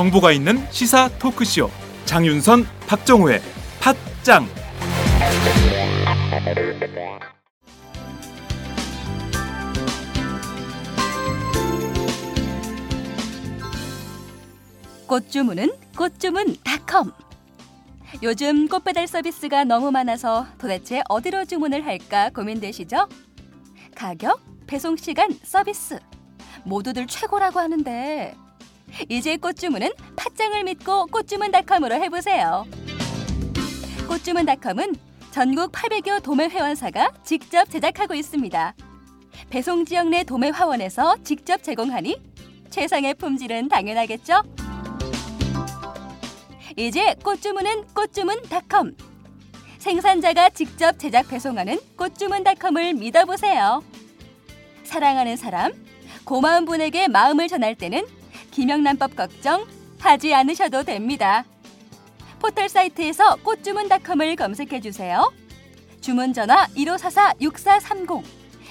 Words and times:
정보가 0.00 0.32
있는 0.32 0.66
시사 0.70 1.10
토크쇼. 1.18 1.68
장윤선 2.06 2.64
박정호의 2.86 3.42
팟짱. 3.80 4.46
꽃 15.06 15.30
주문은 15.30 15.70
꽃주문닷컴. 15.94 17.12
요즘 18.22 18.68
꽃 18.68 18.82
배달 18.82 19.06
서비스가 19.06 19.64
너무 19.64 19.90
많아서 19.90 20.46
도대체 20.56 21.02
어디로 21.10 21.44
주문을 21.44 21.84
할까 21.84 22.30
고민되시죠? 22.30 23.06
가격, 23.94 24.40
배송 24.66 24.96
시간, 24.96 25.28
서비스. 25.44 25.98
모두들 26.64 27.06
최고라고 27.06 27.60
하는데 27.60 28.34
이제 29.08 29.36
꽃주문은 29.36 29.90
팥장을 30.16 30.64
믿고 30.64 31.06
꽃주문닷컴으로 31.06 31.94
해보세요. 31.96 32.66
꽃주문닷컴은 34.08 34.94
전국 35.30 35.72
800여 35.72 36.22
도매 36.22 36.48
회원사가 36.48 37.12
직접 37.24 37.70
제작하고 37.70 38.14
있습니다. 38.14 38.74
배송 39.48 39.84
지역 39.84 40.08
내 40.08 40.24
도매 40.24 40.50
화원에서 40.50 41.16
직접 41.22 41.62
제공하니 41.62 42.20
최상의 42.70 43.14
품질은 43.14 43.68
당연하겠죠? 43.68 44.42
이제 46.76 47.14
꽃주문은 47.22 47.88
꽃주문닷컴. 47.94 48.96
생산자가 49.78 50.50
직접 50.50 50.98
제작 50.98 51.28
배송하는 51.28 51.78
꽃주문닷컴을 51.96 52.94
믿어보세요. 52.94 53.82
사랑하는 54.84 55.36
사람, 55.36 55.72
고마운 56.24 56.64
분에게 56.64 57.08
마음을 57.08 57.48
전할 57.48 57.74
때는 57.74 58.04
김영란법 58.50 59.16
걱정 59.16 59.66
하지 59.98 60.34
않으셔도 60.34 60.82
됩니다. 60.82 61.44
포털 62.38 62.68
사이트에서 62.68 63.36
꽃주문닷컴을 63.36 64.36
검색해 64.36 64.80
주세요. 64.80 65.30
주문 66.00 66.32
전화 66.32 66.66
1544-6430, 66.68 68.22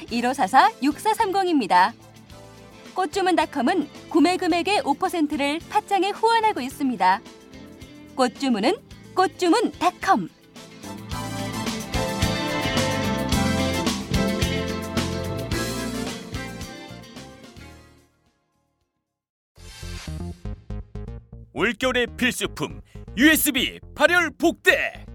1544-6430입니다. 0.09 1.93
꽃주문닷컴은 2.95 3.87
구매 4.09 4.37
금액의 4.37 4.81
5%를 4.81 5.59
팥장에 5.69 6.09
후원하고 6.09 6.61
있습니다. 6.61 7.21
꽃주문은 8.15 8.75
꽃주문닷컴. 9.13 10.29
올겨울의 21.53 22.07
필수품 22.17 22.81
USB 23.17 23.79
발열 23.95 24.31
복대 24.37 25.05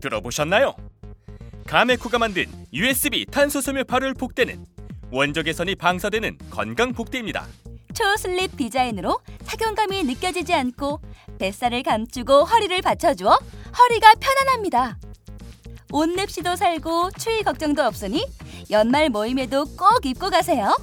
들어보셨나요? 0.00 0.74
가메쿠가 1.66 2.18
만든 2.18 2.44
USB 2.72 3.26
탄소섬유 3.26 3.84
발열 3.84 4.14
복대는 4.14 4.64
원적 5.10 5.44
개선이 5.44 5.74
방사되는 5.74 6.38
건강 6.50 6.92
복대입니다. 6.92 7.46
초슬립 7.94 8.56
디자인으로 8.56 9.20
착용감이 9.44 10.04
느껴지지 10.04 10.54
않고 10.54 11.00
뱃살을 11.38 11.82
감추고 11.82 12.44
허리를 12.44 12.80
받쳐주어 12.80 13.38
허리가 13.78 14.14
편안합니다. 14.14 14.98
옷냅시도 15.92 16.56
살고 16.56 17.10
추위 17.18 17.42
걱정도 17.42 17.82
없으니 17.82 18.24
연말 18.70 19.10
모임에도 19.10 19.64
꼭 19.76 20.04
입고 20.04 20.30
가세요. 20.30 20.74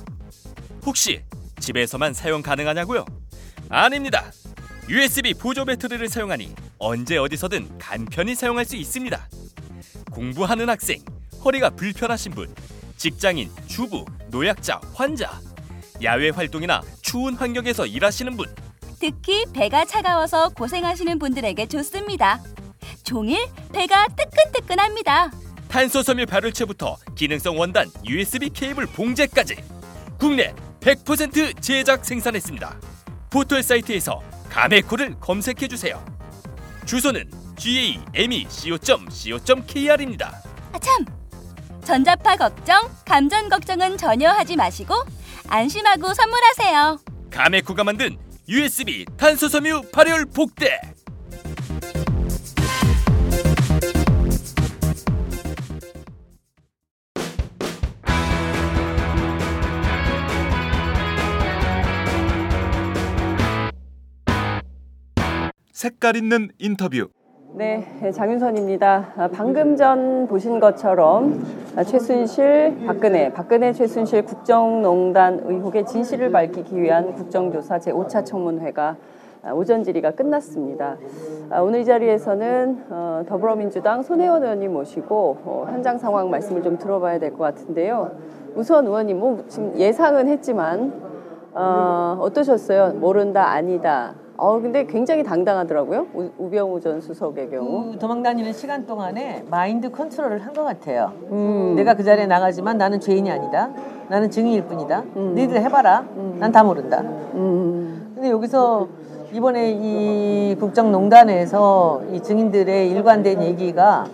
혹시 0.85 1.23
집에서만 1.59 2.13
사용 2.13 2.43
가능하냐고요? 2.43 3.05
아닙니다. 3.69 4.31
USB 4.89 5.35
보조 5.35 5.65
배터리를 5.65 6.09
사용하니 6.09 6.55
언제 6.79 7.17
어디서든 7.17 7.77
간편히 7.77 8.33
사용할 8.33 8.65
수 8.65 8.75
있습니다. 8.75 9.29
공부하는 10.09 10.67
학생, 10.67 10.99
허리가 11.45 11.69
불편하신 11.69 12.31
분, 12.31 12.53
직장인, 12.97 13.51
주부, 13.67 14.03
노약자, 14.31 14.81
환자, 14.95 15.39
야외 16.01 16.29
활동이나 16.29 16.81
추운 17.03 17.35
환경에서 17.35 17.85
일하시는 17.85 18.35
분, 18.35 18.47
특히 18.99 19.45
배가 19.53 19.85
차가워서 19.85 20.49
고생하시는 20.49 21.19
분들에게 21.19 21.67
좋습니다. 21.67 22.41
종일 23.03 23.45
배가 23.71 24.07
뜨끈뜨끈합니다. 24.07 25.31
탄소 25.69 26.01
섬유 26.01 26.25
발열체부터 26.25 26.97
기능성 27.15 27.59
원단 27.59 27.91
USB 28.07 28.49
케이블 28.49 28.87
봉제까지 28.87 29.55
국내 30.17 30.51
100% 30.79 31.61
제작 31.61 32.03
생산했습니다. 32.03 32.79
포털 33.29 33.61
사이트에서 33.61 34.19
가메코를 34.49 35.15
검색해 35.19 35.67
주세요. 35.67 36.03
주소는 36.85 37.29
gamec.co.kr입니다. 37.57 38.81
아참! 40.73 41.05
전자파 41.83 42.35
걱정, 42.35 42.89
감전 43.05 43.49
걱정은 43.49 43.97
전혀 43.97 44.29
하지 44.29 44.55
마시고 44.55 44.93
안심하고 45.47 46.13
선물하세요. 46.13 46.99
가메코가 47.31 47.83
만든 47.83 48.17
USB 48.47 49.05
탄소섬유 49.17 49.89
발열 49.91 50.25
복대. 50.25 50.79
색깔 65.79 66.17
있는 66.17 66.49
인터뷰 66.59 67.07
네, 67.53 67.87
장윤선입니다. 68.13 69.13
아, 69.15 69.29
방금 69.31 69.77
전 69.77 70.27
보신 70.27 70.59
것처럼 70.59 71.41
아, 71.77 71.85
최순실, 71.85 72.83
박근혜, 72.85 73.31
박근혜 73.31 73.71
최순실 73.71 74.25
국정농단 74.25 75.39
의혹의 75.45 75.85
진실을 75.85 76.33
밝히기 76.33 76.81
위한 76.81 77.13
국정조사 77.13 77.77
제5차 77.77 78.25
청문회가 78.25 78.97
아, 79.41 79.53
오전 79.53 79.81
질의가 79.85 80.11
끝났습니다. 80.11 80.97
오늘 81.61 81.79
이 81.79 81.85
자리에서는 81.85 82.83
어, 82.89 83.23
더불어민주당 83.25 84.03
손혜원 84.03 84.43
의원님 84.43 84.73
모시고 84.73 85.37
어, 85.45 85.65
현장 85.69 85.97
상황 85.97 86.29
말씀을 86.29 86.61
좀 86.61 86.77
들어봐야 86.77 87.19
될 87.19 87.31
것 87.31 87.37
같은데요. 87.37 88.17
우선 88.53 88.85
의원님, 88.85 89.17
뭐 89.17 89.45
지금 89.47 89.71
예상은 89.77 90.27
했지만 90.27 90.91
어, 91.53 92.17
어떠셨어요? 92.19 92.95
모른다, 92.95 93.47
아니다. 93.47 94.15
어 94.41 94.59
근데 94.61 94.85
굉장히 94.85 95.21
당당하더라고요. 95.23 96.07
우, 96.13 96.29
우병우 96.37 96.79
전 96.79 97.01
수석의 97.01 97.49
경우. 97.49 97.91
그 97.91 97.99
도망다니는 97.99 98.53
시간 98.53 98.85
동안에 98.85 99.43
마인드 99.49 99.91
컨트롤을 99.91 100.39
한 100.45 100.53
것 100.53 100.63
같아요. 100.63 101.11
음. 101.31 101.73
내가 101.75 101.93
그 101.93 102.03
자리에 102.03 102.25
나가지만 102.25 102.77
나는 102.77 102.99
죄인이 102.99 103.29
아니다. 103.29 103.69
나는 104.07 104.29
증인일 104.31 104.63
뿐이다. 104.65 105.03
음. 105.15 105.35
너희들 105.35 105.61
해봐라. 105.61 106.05
난 106.39 106.54
다 106.54 106.63
모른다. 106.63 107.01
음. 107.01 108.11
근데 108.15 108.29
여기서 108.31 108.87
이번에 109.33 109.71
이 109.73 110.55
국정농단에서 110.59 112.01
이 112.13 112.21
증인들의 112.21 112.89
일관된 112.91 113.41
얘기가 113.43 114.05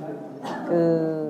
그 0.67 1.25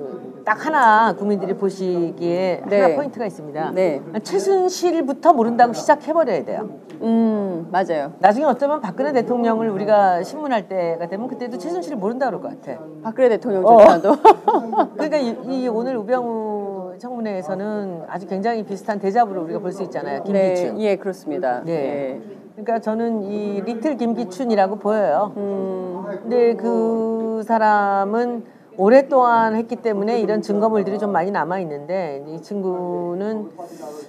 딱 0.46 0.64
하나 0.64 1.12
국민들이 1.12 1.54
보시기에 1.54 2.62
네. 2.68 2.80
하나 2.80 2.94
포인트가 2.94 3.26
있습니다. 3.26 3.72
네. 3.72 4.00
최순실부터 4.22 5.32
모른다고 5.32 5.72
시작해버려야 5.72 6.44
돼요. 6.44 6.68
음 7.02 7.68
맞아요. 7.70 8.12
나중에 8.20 8.44
어쩌면 8.46 8.80
박근혜 8.80 9.12
대통령을 9.12 9.68
우리가 9.70 10.22
신문할 10.22 10.68
때가 10.68 11.06
되면 11.08 11.28
그때도 11.28 11.58
최순실을 11.58 11.96
모른다 11.98 12.26
그럴 12.26 12.40
것 12.40 12.48
같아. 12.60 12.80
박근혜 13.02 13.28
대통령 13.28 13.62
조차도. 13.64 14.16
그러니까 14.94 15.16
이, 15.18 15.36
이 15.44 15.68
오늘 15.68 15.96
우병우 15.96 16.94
청문회에서는 16.98 18.02
아주 18.08 18.26
굉장히 18.26 18.62
비슷한 18.64 18.98
대자부를 18.98 19.42
우리가 19.42 19.58
볼 19.60 19.72
수 19.72 19.82
있잖아요. 19.82 20.22
네, 20.24 20.54
김기춘. 20.54 20.80
예 20.80 20.96
그렇습니다. 20.96 21.62
네. 21.64 22.20
그러니까 22.52 22.78
저는 22.80 23.24
이 23.24 23.60
리틀 23.60 23.96
김기춘이라고 23.98 24.76
보여요. 24.76 25.32
음, 25.36 26.02
근데 26.22 26.54
그 26.54 27.42
사람은 27.46 28.44
오랫동안 28.78 29.54
했기 29.56 29.76
때문에 29.76 30.20
이런 30.20 30.42
증거물들이 30.42 30.98
좀 30.98 31.12
많이 31.12 31.30
남아 31.30 31.60
있는데 31.60 32.24
이 32.28 32.42
친구는 32.42 33.50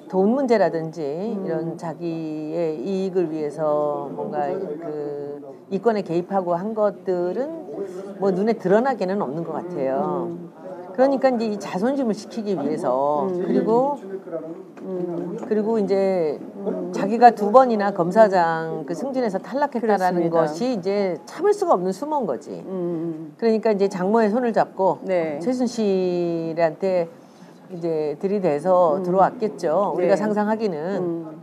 돈 0.09 0.29
문제라든지 0.33 1.37
이런 1.45 1.77
자기의 1.77 2.81
이익을 2.81 3.31
위해서 3.31 4.09
뭔가 4.13 4.47
그 4.47 5.41
이권에 5.69 6.01
개입하고 6.01 6.55
한 6.55 6.73
것들은 6.73 8.17
뭐 8.19 8.31
눈에 8.31 8.53
드러나게는 8.53 9.21
없는 9.21 9.43
것 9.43 9.53
같아요. 9.53 10.35
그러니까 10.93 11.29
이제 11.29 11.45
이 11.45 11.59
자존심을 11.59 12.13
지키기 12.13 12.55
위해서 12.55 13.29
그리고 13.45 13.97
음, 14.81 15.37
그리고 15.47 15.79
이제 15.79 16.39
자기가 16.93 17.31
두 17.31 17.51
번이나 17.51 17.91
검사장 17.91 18.83
그 18.85 18.93
승진에서 18.93 19.39
탈락했다라는 19.39 20.29
그렇습니다. 20.29 20.39
것이 20.39 20.73
이제 20.73 21.17
참을 21.25 21.53
수가 21.53 21.73
없는 21.73 21.91
수모인 21.91 22.25
거지. 22.25 22.63
음, 22.65 23.33
그러니까 23.37 23.71
이제 23.71 23.87
장모의 23.87 24.29
손을 24.29 24.53
잡고 24.53 24.99
네. 25.03 25.39
최순실한테 25.39 27.09
이제 27.71 28.17
들이대서 28.19 29.03
들어왔겠죠. 29.03 29.93
우리가 29.95 30.15
네. 30.15 30.17
상상하기는. 30.17 30.77
음, 30.97 31.41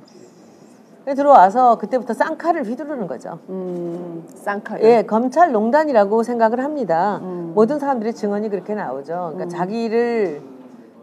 들어와서 1.15 1.77
그때부터 1.77 2.15
쌍칼을 2.15 2.65
휘두르는 2.65 3.07
거죠. 3.07 3.39
음, 3.51 4.25
쌍칼. 4.27 4.83
예, 4.83 5.03
검찰 5.03 5.53
농단이라고 5.53 6.23
생각을 6.23 6.65
합니다. 6.65 7.21
음. 7.23 7.53
모든 7.55 7.79
사람들의 7.79 8.15
증언이 8.15 8.49
그렇게 8.49 8.75
나오죠. 8.75 9.33
그러니까 9.35 9.49
자기를 9.49 10.41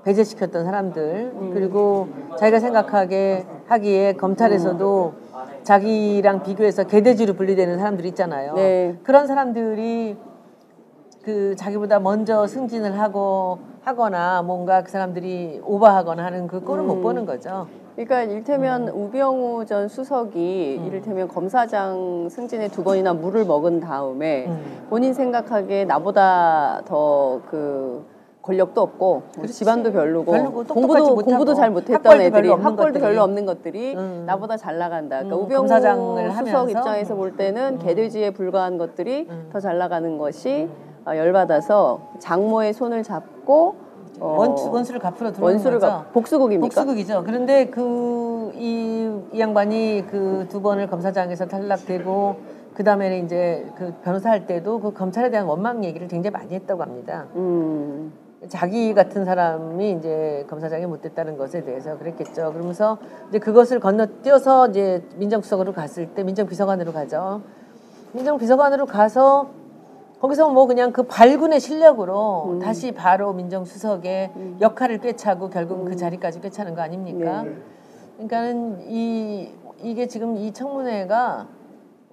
배제시켰던 0.04 0.66
사람들 0.66 1.32
음. 1.36 1.52
그리고 1.54 2.08
자기가 2.38 2.60
생각하게 2.60 3.46
하기에 3.68 4.14
검찰에서도 4.14 5.14
자기랑 5.64 6.44
비교해서 6.44 6.86
개돼지로 6.86 7.34
분리되는 7.34 7.78
사람들이 7.78 8.10
있잖아요. 8.10 8.54
네. 8.56 8.96
그런 9.04 9.28
사람들이 9.28 10.18
그 11.24 11.56
자기보다 11.56 12.00
먼저 12.00 12.48
승진을 12.48 13.00
하고 13.00 13.60
하거나 13.84 14.42
뭔가 14.42 14.84
그 14.84 14.92
사람들이 14.92 15.62
오버하거나 15.64 16.24
하는 16.24 16.48
그 16.48 16.62
꼴을 16.62 16.84
못 16.84 16.96
음. 16.96 17.02
보는 17.04 17.26
거죠. 17.26 17.68
그러니까 17.96 18.24
이를테면 18.24 18.88
음. 18.88 18.96
우병우 18.96 19.66
전 19.66 19.88
수석이 19.88 20.82
이를테면 20.88 21.28
검사장 21.28 22.28
승진에 22.30 22.70
두 22.70 22.84
번이나 22.84 23.14
물을 23.14 23.46
먹은 23.46 23.80
다음에 23.80 24.48
음. 24.48 24.88
본인 24.90 25.14
생각하기에 25.14 25.86
나보다 25.86 26.82
더그 26.86 28.06
권력도 28.42 28.82
없고 28.82 29.06
뭐 29.14 29.24
그렇지. 29.36 29.54
집안도 29.54 29.92
별로고 29.92 30.32
별로고 30.32 30.64
똑똑하지 30.64 31.00
공부도 31.06 31.16
공부도 31.26 31.54
잘 31.54 31.70
못했던 31.70 32.20
애들이 32.22 32.48
별로 32.50 32.56
학벌도 32.56 32.76
것들이. 32.94 33.00
별로 33.02 33.22
없는 33.24 33.46
것들이 33.46 33.96
음. 33.96 34.24
나보다 34.26 34.58
잘 34.58 34.78
나간다. 34.80 35.18
그러니까 35.18 35.36
음, 35.38 35.42
우병우 35.44 35.68
수석 35.68 35.86
하면서. 35.86 36.64
음. 36.64 36.70
입장에서 36.70 37.16
볼 37.16 37.36
때는 37.38 37.78
개돼지에 37.80 38.32
불과한 38.32 38.78
것들이 38.78 39.28
더 39.52 39.60
잘 39.60 39.78
나가는 39.78 40.18
것이 40.18 40.68
어, 41.06 41.16
열받아서 41.16 42.00
장모의 42.20 42.74
손을 42.74 43.04
잡고 43.04 43.76
어, 44.20 44.36
원수, 44.38 44.72
원수를 44.72 45.00
갚으러 45.00 45.32
들어오는 45.32 45.56
원수를 45.56 45.80
거죠. 45.80 45.92
갚- 45.92 46.14
복수국입니까? 46.14 46.66
복수극이죠. 46.68 47.24
그런데 47.26 47.68
그, 47.68 48.52
이, 48.56 49.12
이 49.34 49.40
양반이 49.40 50.06
그 50.10 50.46
두 50.50 50.62
번을 50.62 50.88
검사장에서 50.88 51.48
탈락되고, 51.48 52.36
그 52.76 52.84
다음에는 52.84 53.26
이제 53.26 53.66
그 53.78 53.94
변호사 54.04 54.30
할 54.30 54.46
때도 54.46 54.80
그 54.80 54.94
검찰에 54.94 55.32
대한 55.32 55.48
원망 55.48 55.84
얘기를 55.84 56.08
굉장히 56.08 56.34
많이 56.34 56.54
했다고 56.54 56.84
합니다. 56.84 57.26
음. 57.36 58.14
자기 58.50 58.94
같은 58.94 59.24
사람이 59.24 59.92
이제 59.92 60.46
검사장이 60.50 60.86
못 60.88 61.02
됐다는 61.02 61.38
것에 61.38 61.64
대해서 61.64 61.98
그랬겠죠. 61.98 62.52
그러면서 62.54 62.98
이제 63.30 63.38
그것을 63.38 63.80
건너뛰어서 63.80 64.70
이제 64.70 65.04
민정수석으로 65.18 65.74
갔을 65.74 66.08
때 66.08 66.24
민정비서관으로 66.24 66.92
가죠. 66.92 67.42
민정비서관으로 68.14 68.88
가서 68.88 69.52
거기서 70.20 70.50
뭐 70.50 70.66
그냥 70.66 70.92
그 70.92 71.04
발군의 71.04 71.60
실력으로 71.60 72.60
다시 72.62 72.92
바로 72.92 73.34
민정수석의 73.34 74.32
역할을 74.60 75.00
꿰차고 75.00 75.50
결국 75.50 75.86
그 75.86 75.96
자리까지 75.96 76.42
꿰차는 76.42 76.76
거 76.76 76.82
아닙니까? 76.82 77.44
네. 77.44 77.56
그러니까는 78.18 78.82
이 78.88 79.52
이게 79.82 80.08
지금 80.08 80.38
이 80.38 80.52
청문회가 80.52 81.48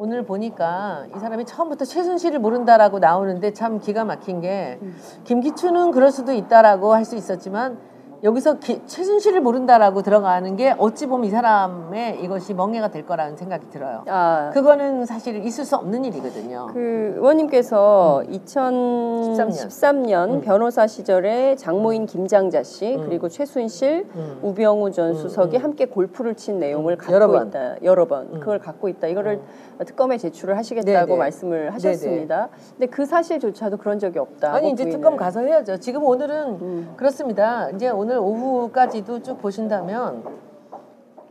오늘 0.01 0.25
보니까 0.25 1.07
이 1.15 1.19
사람이 1.19 1.45
처음부터 1.45 1.85
최순실을 1.85 2.39
모른다라고 2.39 3.01
나오는데 3.01 3.53
참 3.53 3.81
기가 3.81 4.05
막힌 4.05 4.41
게 4.41 4.79
김기춘은 5.25 5.91
그럴 5.91 6.13
수도 6.13 6.33
있다라고 6.33 6.95
할 6.95 7.05
수 7.05 7.17
있었지만 7.17 7.79
여기서 8.25 8.59
기- 8.59 8.81
최순실을 8.87 9.41
모른다라고 9.41 10.03
들어가는 10.03 10.57
게 10.57 10.75
어찌 10.77 11.07
보면 11.07 11.27
이 11.27 11.31
사람의 11.31 12.21
이것이 12.23 12.53
멍해가 12.53 12.89
될 12.91 13.07
거라는 13.07 13.37
생각이 13.37 13.71
들어요. 13.71 14.03
아, 14.09 14.51
그거는 14.53 15.07
사실 15.07 15.37
있을 15.47 15.65
수 15.65 15.77
없는 15.77 16.05
일이거든요. 16.05 16.67
그 16.73 17.13
의원님께서 17.17 18.25
음. 18.27 18.33
2013년 18.45 20.43
변호사 20.43 20.89
시절에 20.89 21.55
장모인 21.55 22.07
김장자 22.07 22.65
씨 22.65 22.99
그리고 23.05 23.29
최순실, 23.29 24.07
음. 24.15 24.39
우병우 24.43 24.91
전 24.91 25.15
수석이 25.15 25.57
함께 25.57 25.85
골프를 25.85 26.35
친 26.35 26.59
내용을 26.59 26.97
갖고 26.97 27.13
여러 27.15 27.29
번. 27.29 27.43
음. 27.43 27.49
있다. 27.49 27.75
여러 27.85 28.07
번. 28.07 28.41
그걸 28.41 28.59
갖고 28.59 28.89
있다. 28.89 29.07
이거를 29.07 29.41
특검에 29.87 30.19
제출을 30.19 30.57
하시겠다고 30.57 31.07
네네. 31.07 31.19
말씀을 31.19 31.73
하셨습니다. 31.75 32.49
근데 32.73 32.87
그 32.87 33.07
사실조차도 33.07 33.77
그런 33.77 34.01
적이 34.01 34.19
없다. 34.19 34.53
아니 34.55 34.71
이제 34.73 34.89
특검 34.89 35.17
가서 35.17 35.41
해야죠. 35.41 35.79
지금 35.79 36.03
오늘은 36.05 36.47
음. 36.61 36.95
그렇습니다. 36.97 37.71
이제 37.71 37.89
오늘 37.89 38.08
오후까지도 38.17 39.23
쭉 39.23 39.39
보신다면 39.41 40.25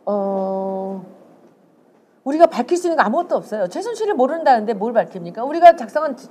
어 0.06 1.03
우리가 2.24 2.47
밝힐 2.47 2.77
수 2.77 2.88
있는 2.88 2.97
게 2.97 3.03
아무것도 3.03 3.35
없어요. 3.35 3.68
최순실을 3.68 4.13
모른다는데 4.15 4.74
뭘 4.74 4.91
밝힙니까? 4.94 5.44
우리가 5.45 5.75
작성한 5.75 6.18
지- 6.18 6.29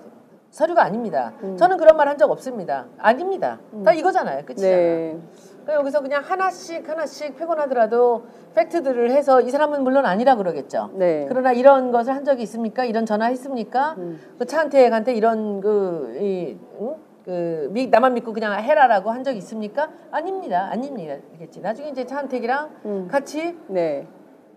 서류가 0.50 0.82
아닙니다. 0.82 1.32
음. 1.42 1.56
저는 1.56 1.76
그런 1.76 1.96
말 1.96 2.06
한 2.08 2.16
적 2.18 2.30
없습니다. 2.30 2.86
아닙니다. 2.98 3.58
다 3.84 3.92
이거잖아요. 3.92 4.44
끝이잖아요. 4.44 4.76
네. 4.76 5.18
그러니까 5.64 5.74
여기서 5.80 6.00
그냥 6.00 6.22
하나씩 6.24 6.88
하나씩 6.88 7.36
피곤하더라도 7.36 8.24
팩트들을 8.54 9.10
해서 9.10 9.40
이 9.40 9.50
사람은 9.50 9.82
물론 9.82 10.06
아니라 10.06 10.36
그러겠죠. 10.36 10.90
네. 10.94 11.26
그러나 11.28 11.52
이런 11.52 11.90
것을 11.90 12.14
한 12.14 12.24
적이 12.24 12.42
있습니까? 12.44 12.84
이런 12.84 13.04
전화 13.04 13.26
했습니까? 13.26 13.96
음. 13.98 14.20
그 14.38 14.46
차은택한테 14.46 15.14
이런 15.14 15.60
그, 15.60 16.16
이, 16.20 16.56
응? 16.80 16.94
그 17.26 17.68
미, 17.72 17.88
나만 17.88 18.14
믿고 18.14 18.32
그냥 18.32 18.54
해라라고 18.62 19.10
한 19.10 19.24
적 19.24 19.36
있습니까? 19.38 19.88
아닙니다. 20.12 20.68
아닙니다. 20.70 21.16
겠지 21.36 21.60
나중에 21.60 21.88
이제 21.88 22.06
차은택이랑 22.06 22.70
음. 22.84 23.08
같이 23.10 23.58
네. 23.66 24.06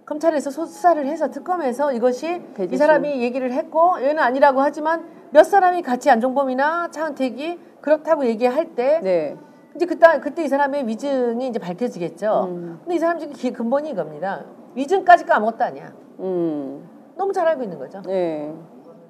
검찰에서 0.05 0.51
소- 0.51 0.67
수사를 0.67 1.03
해서 1.07 1.29
특검에서 1.31 1.91
이것이 1.93 2.43
배제수. 2.53 2.73
이 2.75 2.77
사람이 2.77 3.21
얘기를 3.23 3.51
했고 3.51 3.99
얘는 3.99 4.19
아니라고 4.19 4.61
하지만 4.61 5.03
몇 5.31 5.43
사람이 5.43 5.81
같이 5.81 6.11
안종범이나 6.11 6.91
차은택이 6.91 7.59
그렇다고 7.81 8.25
얘기할 8.27 8.75
때 8.75 8.99
네. 9.01 9.35
이제 9.75 9.87
그때 9.87 10.19
그때 10.19 10.43
이 10.43 10.47
사람의 10.47 10.87
위증이 10.87 11.47
이제 11.47 11.57
밝혀지겠죠. 11.57 12.45
음. 12.49 12.79
근데 12.83 12.95
이 12.95 12.99
사람 12.99 13.17
지금 13.17 13.33
기- 13.33 13.51
근본이 13.51 13.89
이겁니다. 13.89 14.45
위증까지가 14.75 15.35
아무것도 15.37 15.63
아니야. 15.63 15.91
음. 16.19 16.87
너무 17.17 17.33
잘 17.33 17.47
알고 17.47 17.63
있는 17.63 17.79
거죠. 17.79 18.03
네. 18.05 18.53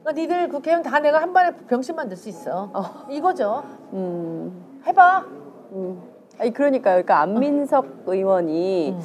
그러니까 0.04 0.12
니들 0.14 0.50
국회의원 0.50 0.84
다 0.84 1.00
내가 1.00 1.22
한 1.22 1.34
번에 1.34 1.52
병신 1.68 1.96
만들 1.96 2.16
수 2.18 2.30
있어. 2.30 2.70
어. 2.74 2.84
이거죠. 3.10 3.64
음. 3.94 4.82
해봐. 4.86 5.26
음. 5.74 6.02
아니 6.40 6.54
그러니까요. 6.54 7.04
그러니까 7.04 7.20
안민석 7.22 8.04
의원이 8.06 8.92
음. 8.92 9.02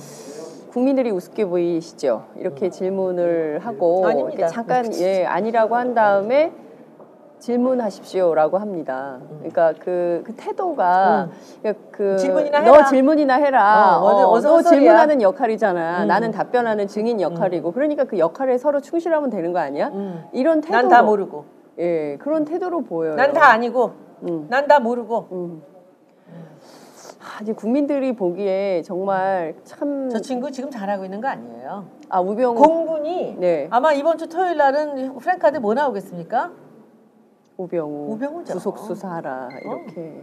국민들이 0.70 1.10
우습게 1.10 1.46
보이시죠. 1.46 2.26
이렇게 2.36 2.70
질문을 2.70 3.60
하고 3.60 4.30
잠깐 4.48 4.92
예 5.00 5.24
아니라고 5.24 5.76
한 5.76 5.94
다음에 5.94 6.52
질문하십시오라고 7.44 8.58
합니다. 8.58 9.18
그러니까 9.38 9.74
그, 9.78 10.22
그 10.24 10.34
태도가 10.34 11.28
그러니까 11.60 11.84
그 11.90 12.12
음. 12.12 12.16
질문이나 12.16 12.60
너 12.60 12.72
해라. 12.74 12.84
질문이나 12.86 13.34
해라. 13.34 13.98
어, 13.98 14.06
어, 14.06 14.30
어서 14.32 14.48
너. 14.48 14.62
질문하는 14.62 15.20
역할이잖아. 15.20 16.02
음. 16.04 16.06
나는 16.08 16.30
답변하는 16.30 16.86
증인 16.88 17.20
역할이고 17.20 17.72
그러니까 17.72 18.04
그 18.04 18.18
역할에 18.18 18.56
서로 18.56 18.80
충실하면 18.80 19.28
되는 19.30 19.52
거 19.52 19.58
아니야? 19.58 19.88
음. 19.88 20.24
이런 20.32 20.60
태도 20.60 20.72
난 20.74 20.88
다 20.88 21.02
모르고. 21.02 21.44
예 21.78 22.16
그런 22.20 22.44
태도로 22.44 22.82
보여요. 22.84 23.14
난 23.16 23.32
다 23.32 23.50
아니고. 23.50 23.92
음. 24.28 24.46
난다 24.48 24.78
모르고. 24.80 25.28
음. 25.32 25.62
아, 27.20 27.42
이제 27.42 27.52
국민들이 27.52 28.14
보기에 28.14 28.82
정말 28.82 29.54
참 29.64 30.08
저 30.10 30.18
친구 30.20 30.50
지금 30.50 30.70
잘하고 30.70 31.04
있는 31.04 31.20
거 31.20 31.28
아니에요. 31.28 31.84
아 32.08 32.20
우병우 32.20 32.54
공군이 32.54 33.36
네 33.38 33.66
아마 33.70 33.92
이번 33.92 34.16
주 34.18 34.28
토요일 34.28 34.56
날은 34.56 35.16
프랭카드 35.18 35.58
뭐 35.58 35.74
나오겠습니까? 35.74 36.50
우병우 37.56 38.12
우병우죠. 38.12 38.54
구속 38.54 38.78
수사하라 38.78 39.48
이렇게 39.62 40.22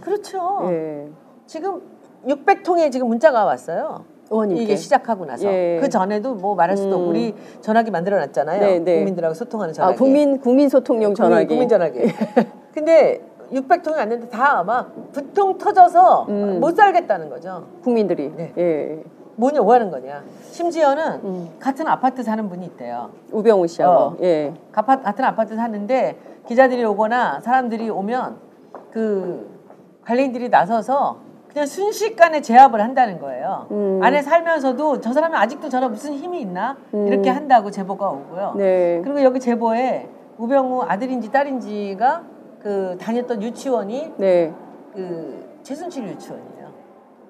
그렇죠. 0.00 0.60
예 0.70 1.08
지금 1.46 1.82
600통의 2.26 2.92
지금 2.92 3.08
문자가 3.08 3.44
왔어요. 3.44 4.04
의원님께 4.30 4.62
이게 4.62 4.76
시작하고 4.76 5.24
나서 5.24 5.48
예. 5.50 5.78
그 5.80 5.88
전에도 5.88 6.34
뭐 6.34 6.54
말할 6.54 6.76
수도 6.76 6.96
없고 6.96 7.06
음. 7.06 7.10
우리 7.10 7.34
전화기 7.60 7.90
만들어 7.90 8.18
놨잖아요. 8.18 8.60
네, 8.60 8.78
네. 8.78 8.96
국민들하고 8.96 9.34
소통하는 9.34 9.72
전화기. 9.72 9.94
아 9.94 9.96
국민 9.98 10.38
국민 10.38 10.68
소통용 10.68 11.14
전화기 11.14 11.46
국민, 11.46 11.68
국민 11.68 11.68
전화기. 11.68 12.14
근데 12.74 13.20
600통이 13.52 13.96
왔는데 13.96 14.28
다막 14.28 15.12
부통 15.12 15.56
터져서 15.56 16.26
음. 16.28 16.60
못 16.60 16.76
살겠다는 16.76 17.30
거죠. 17.30 17.66
국민들이 17.82 18.30
네. 18.36 18.52
예 18.58 19.02
뭐냐 19.38 19.60
뭐 19.62 19.72
하는 19.74 19.90
거냐. 19.90 20.22
심지어는 20.50 21.20
음. 21.24 21.48
같은 21.60 21.86
아파트 21.86 22.22
사는 22.24 22.48
분이 22.48 22.66
있대요. 22.66 23.10
우병우 23.30 23.66
씨하고 23.68 23.94
어. 23.94 24.16
예 24.22 24.52
가파- 24.72 25.02
같은 25.02 25.24
아파트 25.24 25.54
사는데 25.54 26.18
기자들이 26.48 26.84
오거나 26.84 27.40
사람들이 27.40 27.88
오면 27.88 28.36
그 28.90 29.48
관리인들이 30.04 30.48
나서서 30.48 31.18
그냥 31.52 31.66
순식간에 31.66 32.40
제압을 32.40 32.80
한다는 32.80 33.20
거예요. 33.20 33.66
음. 33.70 34.00
안에 34.02 34.22
살면서도 34.22 35.00
저 35.00 35.12
사람이 35.12 35.36
아직도 35.36 35.68
저런 35.68 35.92
무슨 35.92 36.14
힘이 36.14 36.40
있나 36.40 36.76
이렇게 36.92 37.30
음. 37.30 37.36
한다고 37.36 37.70
제보가 37.70 38.08
오고요. 38.10 38.54
네. 38.56 39.00
그리고 39.04 39.22
여기 39.22 39.38
제보에 39.38 40.08
우병우 40.36 40.82
아들인지 40.88 41.30
딸인지가 41.30 42.22
그 42.60 42.96
다녔던 43.00 43.40
유치원이 43.42 44.14
네. 44.16 44.52
그 44.92 45.46
최순실 45.62 46.08
유치원이에요. 46.08 46.57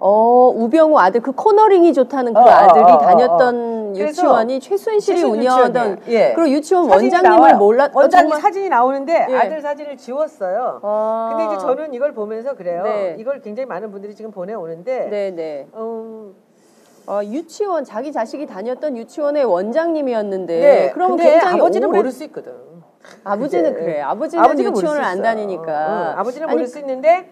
어 0.01 0.53
우병우 0.55 0.99
아들 0.99 1.21
그 1.21 1.33
코너링이 1.33 1.93
좋다는 1.93 2.33
그 2.33 2.39
어, 2.39 2.43
어, 2.45 2.49
아들이 2.49 2.85
어, 2.85 2.95
어, 2.95 2.99
다녔던 2.99 3.93
그래서 3.95 4.09
유치원이 4.11 4.61
최순실이 4.61 5.19
최순실 5.19 5.25
운영하던. 5.41 6.01
예. 6.09 6.33
그리고 6.35 6.51
유치원 6.51 6.89
원장님을. 6.89 7.57
몰랐 7.57 7.87
어, 7.97 8.01
원장님 8.01 8.29
정말? 8.31 8.41
사진이 8.41 8.69
나오는데 8.69 9.27
예. 9.29 9.37
아들 9.37 9.61
사진을 9.61 9.97
지웠어요. 9.97 10.81
아. 10.83 11.29
근데 11.37 11.47
이제 11.53 11.59
저는 11.67 11.95
이걸 11.95 12.13
보면서 12.13 12.55
그래요. 12.55 12.83
네. 12.85 13.17
이걸 13.19 13.41
굉장히 13.41 13.67
많은 13.67 13.91
분들이 13.91 14.15
지금 14.15 14.31
보내 14.31 14.55
오는데 14.55 15.09
네 15.11 15.31
네 15.35 15.67
음, 15.75 16.35
아, 17.07 17.25
유치원 17.25 17.85
자기 17.85 18.13
자식이 18.13 18.47
다녔던 18.47 18.97
유치원의 18.99 19.45
원장님이었는데 19.47 20.61
네. 20.61 20.91
그러면 20.93 21.17
근데 21.17 21.31
굉장히 21.33 21.59
아버지는 21.61 21.89
오래- 21.89 21.99
모를 21.99 22.11
수 22.13 22.23
있거든. 22.25 22.53
아버지는. 23.25 23.73
그래 23.75 24.01
아버지는 24.03 24.45
아버지는 24.45 24.71
유치원을 24.71 25.03
수 25.03 25.09
안. 25.09 25.23
다니니까 25.23 25.63
어, 25.73 26.15
어. 26.15 26.21
아버지는 26.21 26.47
아니, 26.47 26.55
모를 26.57 26.67
수 26.69 26.79
있는데 26.79 27.31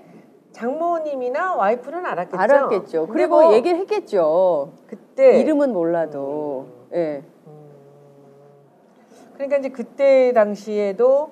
장모님이나 0.57 1.55
와이프는 1.55 2.07
알았겠죠. 2.07 2.41
알았겠죠 2.41 3.07
그리고 3.09 3.43
뭐 3.43 3.53
얘기를 3.53 3.79
했겠죠 3.79 4.71
그때 4.87 5.39
이름은 5.41 5.73
몰라도 5.73 6.67
예 6.95 7.23
그러니까 9.35 9.59
이제 9.59 9.69
그때 9.69 10.33
당시에도 10.33 11.31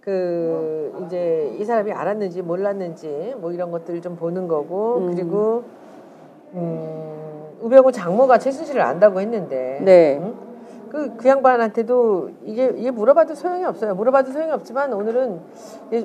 그 0.00 1.02
이제 1.04 1.56
이 1.58 1.64
사람이 1.64 1.90
알았는지 1.90 2.42
몰랐는지 2.42 3.34
뭐 3.38 3.50
이런 3.52 3.72
것들을 3.72 4.00
좀 4.02 4.14
보는 4.14 4.46
거고 4.46 4.98
음. 4.98 5.14
그리고 5.14 5.64
음, 6.54 7.48
우병우 7.60 7.90
장모가 7.90 8.38
최순실을 8.38 8.80
안다고 8.80 9.20
했는데 9.20 9.80
네. 9.84 10.18
응? 10.22 10.49
그, 10.90 11.16
그 11.16 11.28
양반한테도 11.28 12.30
이게, 12.44 12.72
이게 12.76 12.90
물어봐도 12.90 13.34
소용이 13.34 13.64
없어요. 13.64 13.94
물어봐도 13.94 14.32
소용이 14.32 14.50
없지만 14.50 14.92
오늘은 14.92 15.40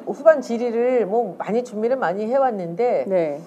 후반 0.05 0.41
질의를 0.41 1.05
뭐 1.07 1.35
많이 1.37 1.63
준비를 1.63 1.97
많이 1.97 2.25
해왔는데 2.27 3.05
네. 3.07 3.41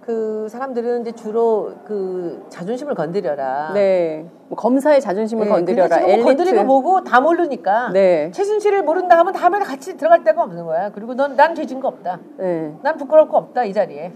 그 0.00 0.48
사람들은 0.50 1.00
이제 1.02 1.12
주로 1.12 1.72
그 1.86 2.44
자존심을 2.50 2.94
건드려라. 2.94 3.70
네. 3.72 4.26
뭐 4.48 4.56
검사의 4.56 5.00
자존심을 5.00 5.46
네, 5.46 5.50
건드려라. 5.50 6.00
뭐 6.00 6.08
엘리트. 6.08 6.24
건드리고 6.24 6.64
뭐고 6.64 7.04
다 7.04 7.20
모르니까. 7.20 7.90
네. 7.92 8.30
최순실을 8.32 8.82
모른다 8.82 9.16
하면 9.18 9.32
다음에 9.32 9.60
같이 9.60 9.96
들어갈 9.96 10.22
데가 10.24 10.42
없는 10.42 10.64
거야. 10.66 10.90
그리고 10.90 11.14
넌 11.14 11.36
난 11.36 11.54
죄진 11.54 11.80
거 11.80 11.88
없다. 11.88 12.18
네. 12.36 12.74
난 12.82 12.98
부끄러울 12.98 13.28
거 13.28 13.38
없다 13.38 13.64
이 13.64 13.72
자리에. 13.72 14.12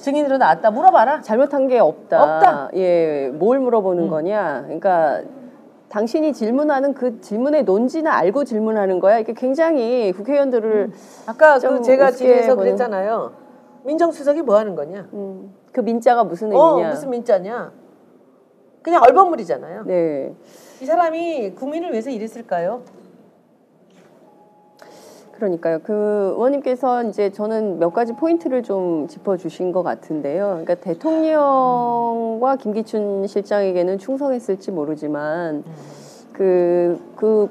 증인으로 0.00 0.38
나왔다. 0.38 0.70
물어봐라. 0.70 1.20
잘못한 1.20 1.68
게 1.68 1.78
없다. 1.78 2.22
없다. 2.22 2.70
예. 2.74 3.28
뭘 3.34 3.58
물어보는 3.60 4.04
음. 4.04 4.10
거냐? 4.10 4.62
그러니까 4.64 5.20
당신이 5.90 6.32
질문하는 6.32 6.94
그 6.94 7.20
질문의 7.20 7.64
논지는 7.64 8.10
알고 8.10 8.44
질문하는 8.44 9.00
거야. 9.00 9.18
이게 9.18 9.32
굉장히 9.34 10.12
국회의원들을 10.12 10.92
아까 11.26 11.58
좀그 11.58 11.82
제가 11.82 12.10
보는- 12.54 12.58
그랬잖아요. 12.58 13.32
민정수석이 13.84 14.42
뭐 14.42 14.56
하는 14.56 14.76
거냐? 14.76 15.08
음, 15.12 15.52
그 15.72 15.80
민자가 15.80 16.22
무슨 16.24 16.52
어 16.54 16.70
의미냐? 16.70 16.90
무슨 16.90 17.10
민자냐? 17.10 17.72
그냥 18.82 19.02
얼버무리잖아요. 19.02 19.82
네. 19.84 20.32
이 20.80 20.86
사람이 20.86 21.54
국민을 21.56 21.90
위해서 21.90 22.08
일했을까요? 22.08 22.82
그러니까요. 25.40 25.78
그 25.82 26.34
의원님께서 26.36 27.04
이제 27.04 27.30
저는 27.30 27.78
몇 27.78 27.94
가지 27.94 28.12
포인트를 28.12 28.62
좀 28.62 29.08
짚어주신 29.08 29.72
것 29.72 29.82
같은데요. 29.82 30.48
그러니까 30.48 30.74
대통령과 30.74 32.56
김기춘 32.56 33.26
실장에게는 33.26 33.96
충성했을지 33.96 34.70
모르지만 34.70 35.64
그, 36.34 37.00
그 37.16 37.48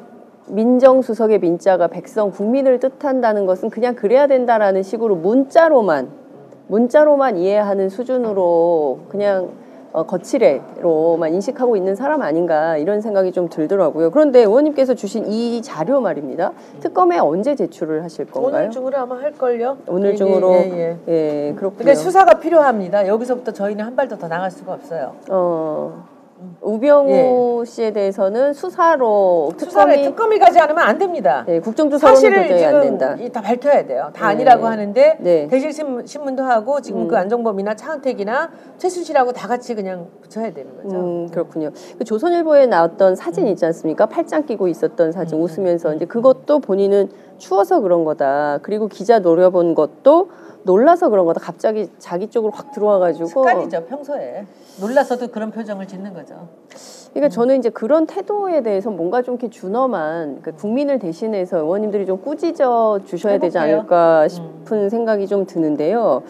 민정수석의 0.50 1.40
민자가 1.40 1.88
백성 1.88 2.32
국민을 2.32 2.80
뜻한다는 2.80 3.48
것은 3.48 3.72
그냥 3.72 3.96
그래야 3.96 4.28
된다라는 4.28 4.84
식으로 4.84 5.16
문자로만 5.16 6.10
문자로만 6.68 7.38
이해하는 7.38 7.90
수준으로 7.90 9.00
그냥 9.10 9.50
어, 9.92 10.04
거칠애로만 10.04 11.34
인식하고 11.34 11.76
있는 11.76 11.96
사람 11.96 12.22
아닌가 12.22 12.78
이런 12.78 13.02
생각이 13.02 13.32
좀 13.32 13.50
들더라고요. 13.50 14.12
그런데 14.12 14.40
의원님께서 14.40 14.94
주신 14.94 15.26
이 15.28 15.62
자료 15.62 16.00
말입니다. 16.00 16.52
특검에 16.80 17.18
언제 17.18 17.56
제출을 17.56 18.04
하실 18.04 18.26
건가요? 18.26 18.62
오늘 18.64 18.72
중으로 18.72 18.98
아마 18.98 19.20
할 19.20 19.32
걸요. 19.34 19.78
오늘 19.88 20.16
중으로 20.16 20.54
예, 20.54 20.72
예. 20.72 20.98
예, 21.08 21.54
그렇군요. 21.56 21.80
그러니까 21.80 21.96
수사가 21.96 22.40
필요합니다. 22.40 23.08
여기서부터 23.08 23.52
저희는 23.52 23.84
한 23.84 23.96
발도 23.96 24.18
더 24.18 24.28
나갈 24.28 24.52
수가 24.52 24.74
없어요. 24.74 25.14
어, 25.30 26.06
우병우 26.62 27.66
씨에 27.66 27.92
대해서는 27.92 28.54
수사로 28.54 29.52
예. 29.54 29.58
특검이 29.58 30.04
특검이 30.04 30.40
가지 30.40 30.60
않으면 30.60 30.84
안 30.84 30.98
됩니다. 30.98 31.44
예, 31.50 31.60
국정조사로는 31.60 32.16
사실을 32.16 32.48
도저히 32.48 32.66
안 32.66 32.82
된다. 32.82 33.16
다 33.34 33.42
밝혀야 33.42 33.86
돼요. 33.86 34.10
다 34.14 34.28
네. 34.28 34.34
아니라고 34.34 34.66
하는데 34.66 35.18
네. 35.20 35.48
대실 35.48 35.74
신문, 35.74 36.06
신문 36.06 36.36
도 36.36 36.44
하고 36.44 36.80
지금 36.82 37.02
음. 37.02 37.08
그 37.08 37.18
안정범이나 37.18 37.76
차은택이나 37.76 38.52
최순실하고 38.78 39.34
다 39.34 39.48
같이 39.48 39.76
그냥 39.76 40.08
붙여야 40.22 40.54
되는 40.54 40.76
거죠. 40.78 40.96
음, 40.96 41.28
그렇군요. 41.30 41.72
그 41.98 42.06
조선일보에 42.06 42.68
나왔던 42.68 43.16
사진 43.16 43.48
있지 43.48 43.66
않습니까? 43.66 44.06
팔짱 44.06 44.46
끼고 44.46 44.68
있었던 44.70 45.12
사진 45.12 45.40
음. 45.40 45.44
웃으면서 45.44 45.94
이제 45.96 46.06
그것도 46.06 46.60
본인은 46.60 47.10
추워서 47.38 47.82
그런 47.82 48.06
거다. 48.06 48.60
그리고 48.62 48.88
기자 48.88 49.20
노려본 49.20 49.76
것도 49.76 50.30
놀라서 50.64 51.10
그런 51.10 51.26
거다. 51.26 51.40
갑자기 51.40 51.90
자기 52.00 52.28
쪽으로 52.28 52.52
확 52.52 52.72
들어와가지고. 52.72 53.28
습관이죠 53.28 53.86
평소에 53.86 54.46
놀라서도 54.80 55.28
그런 55.30 55.52
표정을 55.52 55.88
짓는 55.88 56.14
거죠. 56.14 56.48
그러니까 57.14 57.30
저는 57.34 57.58
이제 57.58 57.70
그런 57.70 58.06
태도에 58.06 58.62
대해서 58.62 58.90
뭔가 58.92 59.22
좀 59.22 59.36
이렇게 59.36 59.50
준엄한 59.50 60.42
그 60.42 60.54
국민을 60.54 61.00
대신해서 61.00 61.58
의원님들이 61.58 62.06
좀 62.06 62.22
꾸짖어 62.22 63.00
주셔야 63.06 63.40
되지 63.40 63.58
해볼게요. 63.58 63.78
않을까 63.80 64.28
싶은 64.28 64.90
생각이 64.90 65.28
좀 65.28 65.46
드는데요. 65.46 66.24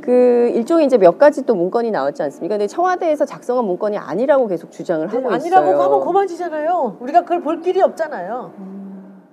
그 0.00 0.50
일종의 0.54 0.86
이제 0.86 0.98
몇 0.98 1.18
가지 1.18 1.46
또 1.46 1.54
문건이 1.54 1.90
나왔지 1.92 2.22
않습니까? 2.24 2.54
근데 2.54 2.66
청와대에서 2.66 3.24
작성한 3.24 3.64
문건이 3.64 3.98
아니라고 3.98 4.48
계속 4.48 4.72
주장을 4.72 5.06
하고 5.06 5.18
있어요. 5.18 5.34
아니라고 5.34 5.80
하면 5.80 6.00
그만이잖아요. 6.00 6.96
우리가 7.00 7.22
그걸 7.22 7.40
볼 7.42 7.60
길이 7.60 7.80
없잖아요. 7.80 8.81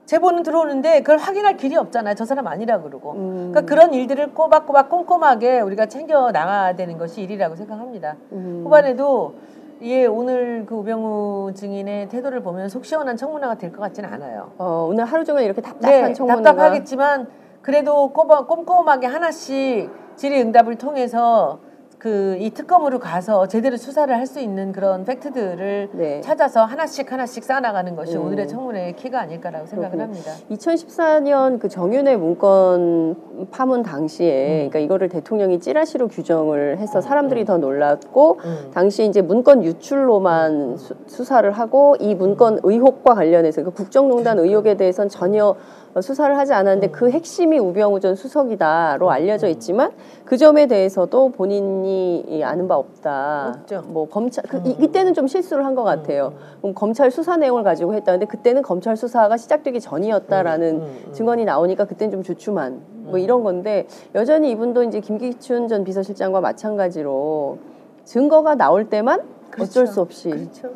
제보는 0.10 0.42
들어오는데 0.42 1.02
그걸 1.02 1.18
확인할 1.20 1.56
길이 1.56 1.76
없잖아요. 1.76 2.16
저 2.16 2.26
사람 2.26 2.48
아니라 2.48 2.82
그러고. 2.82 3.12
음. 3.12 3.52
그러니까 3.52 3.62
그런 3.62 3.94
일들을 3.94 4.34
꼬박꼬박 4.34 4.90
꼼꼼하게 4.90 5.60
우리가 5.60 5.86
챙겨 5.86 6.32
나가야 6.32 6.76
되는 6.76 6.98
것이 6.98 7.22
일이라고 7.22 7.56
생각합니다. 7.56 8.16
음. 8.32 8.62
후반에도 8.64 9.36
예 9.84 10.08
오늘 10.08 10.66
그 10.66 10.74
우병우 10.74 11.52
증인의 11.54 12.10
태도를 12.10 12.42
보면 12.42 12.70
속 12.70 12.86
시원한 12.86 13.18
청문회가 13.18 13.56
될 13.60 13.72
것 13.72 13.82
같지는 13.82 14.12
않아요. 14.12 14.52
어, 14.58 14.88
오늘 14.90 15.06
하루 15.06 15.24
종일 15.24 15.44
이렇게 15.44 15.62
답답한 15.62 15.92
네, 16.08 16.14
청문회가 16.14 16.42
답답하겠지만 16.42 17.28
그래도 17.62 18.12
꼬박, 18.12 18.48
꼼꼼하게 18.48 19.06
하나씩 19.06 19.92
질의응답을 20.16 20.76
통해서 20.80 21.60
그 22.00 22.30
이 22.40 22.52
특검으로 22.52 23.00
가서 23.00 23.48
제대로 23.48 23.76
수사를 23.78 24.16
할 24.16 24.30
수 24.30 24.40
있는 24.40 24.72
그런 24.72 25.06
팩트들을 25.06 25.90
네. 25.94 26.22
찾아서 26.22 26.64
하나씩 26.64 27.12
하나씩 27.12 27.44
쌓아나가는 27.44 27.96
것이 27.96 28.16
음. 28.16 28.28
오늘의 28.28 28.48
청문회의 28.48 28.96
키가 28.96 29.20
아닐까라고 29.22 29.66
생각을 29.66 29.98
그렇군요. 29.98 30.20
합니다. 30.20 30.34
2014년 30.52 31.60
그 31.60 31.68
정윤회 31.68 32.16
문건 32.16 33.48
파문 33.50 33.82
당시에 33.82 34.66
음. 34.66 34.70
그러니까 34.70 34.80
이거를 34.80 35.10
대통령이 35.10 35.60
찌라시로 35.60 36.10
규정을 36.10 36.78
해서 36.78 37.02
사람들이 37.02 37.44
더 37.46 37.58
놀랐고 37.58 38.40
음. 38.46 38.72
당시 38.72 39.04
이제 39.06 39.24
문건 39.24 39.64
유출로만 39.64 40.78
수, 40.78 41.24
사를 41.24 41.52
하고 41.52 41.96
이 42.00 42.14
문건 42.14 42.60
의혹과 42.62 43.16
관련해서 43.16 43.64
그 43.64 43.72
국정농단 43.72 44.38
의혹에 44.38 44.78
대해서는 44.78 45.10
전혀 45.10 45.56
어, 45.89 45.89
수사를 46.02 46.38
하지 46.38 46.54
않았는데 46.54 46.88
그 46.90 47.10
핵심이 47.10 47.58
우병우 47.58 48.00
전 48.00 48.16
수석이다로 48.16 49.10
알려져 49.10 49.48
있지만 49.48 49.92
그 50.26 50.38
점에 50.38 50.68
대해서도 50.68 51.30
본인이 51.32 52.20
이 52.28 52.44
아는 52.44 52.68
바 52.68 52.76
없다. 52.76 53.56
없죠. 53.60 53.84
뭐 53.88 54.08
검찰 54.08 54.44
그, 54.46 54.62
이, 54.66 54.76
이때는 54.80 55.14
좀 55.14 55.28
실수를 55.28 55.66
한 55.66 55.76
것 55.76 55.84
같아요. 55.84 56.34
그럼 56.62 56.74
검찰 56.74 57.10
수사 57.12 57.38
내용을 57.38 57.64
가지고 57.64 57.94
했다는데 57.94 58.26
그때는 58.26 58.62
검찰 58.64 58.98
수사가 58.98 59.38
시작되기 59.38 59.80
전이었다라는 59.80 60.76
음, 60.76 60.82
음. 61.08 61.14
증언이 61.14 61.46
나오니까 61.46 61.86
그때는 61.86 62.12
좀 62.12 62.24
주춤한 62.24 62.82
뭐 63.10 63.18
이런 63.18 63.44
건데 63.44 63.88
여전히 64.16 64.52
이분도 64.52 64.84
이제 64.84 65.00
김기춘 65.00 65.68
전 65.68 65.84
비서실장과 65.84 66.42
마찬가지로 66.42 67.58
증거가 68.04 68.56
나올 68.56 68.90
때만 68.90 69.22
어쩔 69.60 69.86
그렇죠. 69.86 69.86
수 69.92 70.02
없이 70.02 70.30
그렇죠. 70.30 70.70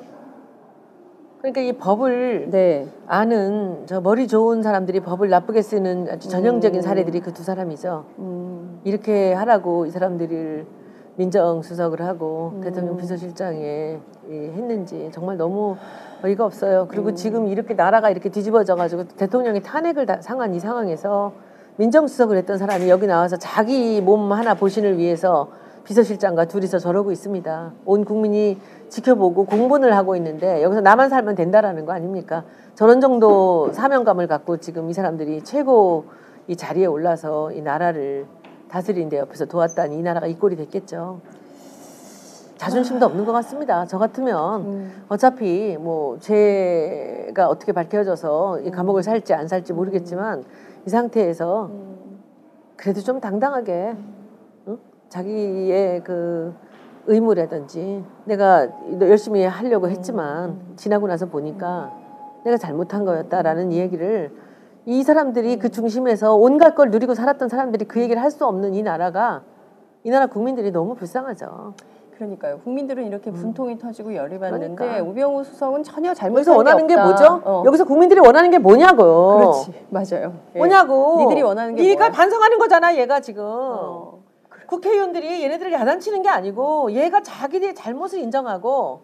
그러니까 1.44 1.60
이 1.60 1.74
법을 1.74 2.52
네. 2.52 2.88
아는 3.06 3.84
저 3.86 4.00
머리 4.00 4.30
좋은 4.30 4.64
사람들이 4.64 5.02
법을 5.02 5.28
나쁘게 5.30 5.62
쓰는 5.62 6.08
아주 6.10 6.30
전형적인 6.30 6.80
음. 6.80 6.82
사례들이 6.82 7.20
그 7.20 7.34
두 7.34 7.44
사람이죠. 7.44 8.06
음, 8.20 8.80
이렇게 8.86 9.34
하라고 9.34 9.86
이 9.86 9.90
사람들을 9.92 10.66
민정수석을 11.18 12.02
하고 12.02 12.54
음. 12.56 12.62
대통령 12.62 12.96
비서실장에 12.96 14.00
이 14.30 14.34
했는지 14.34 15.10
정말 15.12 15.36
너무 15.36 15.76
어이가 16.24 16.46
없어요. 16.46 16.88
그리고 16.90 17.10
음. 17.10 17.16
지금 17.16 17.48
이렇게 17.48 17.74
나라가 17.74 18.10
이렇게 18.10 18.30
뒤집어져 18.30 18.76
가지고 18.76 19.04
대통령이 19.10 19.62
탄핵을 19.62 20.06
다- 20.06 20.22
상한 20.22 20.54
이 20.54 20.62
상황에서 20.62 21.34
민정수석을 21.76 22.38
했던 22.38 22.58
사람이 22.58 22.88
여기 22.90 23.06
나와서 23.06 23.36
자기 23.36 24.00
몸 24.00 24.32
하나 24.32 24.54
보신을 24.54 24.98
위해서 24.98 25.50
비서실장과 25.84 26.46
둘이서 26.46 26.80
저러고 26.80 27.12
있습니다. 27.12 27.74
온 27.86 28.06
국민이 28.06 28.58
지켜보고 28.90 29.46
공분을 29.46 29.96
하고 29.96 30.16
있는데 30.16 30.64
여기서 30.64 30.82
나만 30.82 31.10
살면 31.10 31.36
된다라는 31.36 31.86
거 31.86 31.92
아닙니까? 31.92 32.46
저런 32.76 33.02
정도 33.02 33.72
사명감을 33.74 34.28
갖고 34.28 34.58
지금 34.58 34.90
이 34.90 34.94
사람들이 34.94 35.44
최고 35.44 36.06
이 36.48 36.56
자리에 36.56 36.86
올라서 36.86 37.52
이 37.52 37.62
나라를 37.62 38.26
다스리는 38.70 39.10
데 39.10 39.20
옆에서 39.20 39.46
도왔다니 39.46 39.98
이 39.98 40.02
나라가 40.02 40.28
이 40.28 40.38
꼴이 40.38 40.56
됐겠죠. 40.56 41.22
자존심도 42.58 43.06
없는 43.06 43.26
것 43.26 43.34
같습니다. 43.34 43.86
저 43.86 43.98
같으면 43.98 44.62
음. 44.62 45.04
어차피 45.10 45.78
뭐 45.78 46.18
죄가 46.20 47.48
어떻게 47.50 47.74
밝혀져서 47.74 48.62
이 48.62 48.72
감옥을 48.72 49.04
살지 49.04 49.34
안 49.34 49.48
살지 49.48 49.74
모르겠지만 49.74 50.44
이 50.86 50.90
상태에서 50.90 51.70
그래도 52.78 53.02
좀 53.02 53.20
당당하게 53.20 53.96
응? 53.96 54.23
자기의 55.24 56.04
그 56.04 56.56
의무라든지 57.06 58.04
내가 58.26 58.68
열심히 59.02 59.44
하려고 59.46 59.88
했지만 59.88 60.60
지나고 60.76 61.08
나서 61.08 61.28
보니까 61.28 61.94
내가 62.44 62.58
잘못한 62.58 63.06
거였다라는 63.06 63.72
이야기를 63.72 64.32
이 64.86 65.04
사람들이 65.04 65.60
그 65.60 65.70
중심에서 65.70 66.36
온갖 66.36 66.74
걸 66.76 66.90
누리고 66.90 67.14
살았던 67.14 67.48
사람들이 67.48 67.86
그 67.86 68.02
얘기를 68.02 68.22
할 68.22 68.32
수 68.32 68.46
없는 68.48 68.74
이 68.74 68.82
나라가 68.82 69.44
이 70.04 70.10
나라 70.10 70.26
국민들이 70.26 70.72
너무 70.72 70.96
불쌍하죠. 70.96 71.76
그러니까요. 72.16 72.60
국민들은 72.64 73.06
이렇게 73.06 73.32
분통이 73.32 73.78
터지고 73.78 74.16
열이 74.16 74.40
받는데 74.40 74.66
음. 74.68 74.76
그러니까. 74.76 75.04
우병우 75.04 75.44
수석은 75.44 75.84
전혀 75.84 76.14
잘못한 76.14 76.38
여기서 76.40 76.52
게 76.54 76.58
원하는 76.58 76.88
게 76.88 76.94
없다. 76.96 77.06
뭐죠? 77.06 77.42
어. 77.46 77.64
여기서 77.66 77.86
국민들이 77.86 78.20
원하는 78.20 78.50
게 78.50 78.58
뭐냐고요. 78.58 79.38
그렇지. 79.38 79.86
맞아요. 79.90 80.34
예. 80.56 80.58
뭐냐고. 80.58 81.18
니들이 81.20 81.44
원하는 81.44 81.76
게 81.76 81.96
뭐야? 81.96 82.12
반성하는 82.12 82.58
거잖아, 82.58 82.96
얘가 82.96 83.20
지금. 83.20 83.44
어. 83.46 84.13
국회의원들이 84.74 85.44
얘네들을 85.44 85.72
야단치는 85.72 86.24
게 86.24 86.30
아니고 86.30 86.92
얘가 86.94 87.22
자기들의 87.22 87.76
잘못을 87.76 88.20
인정하고 88.20 89.04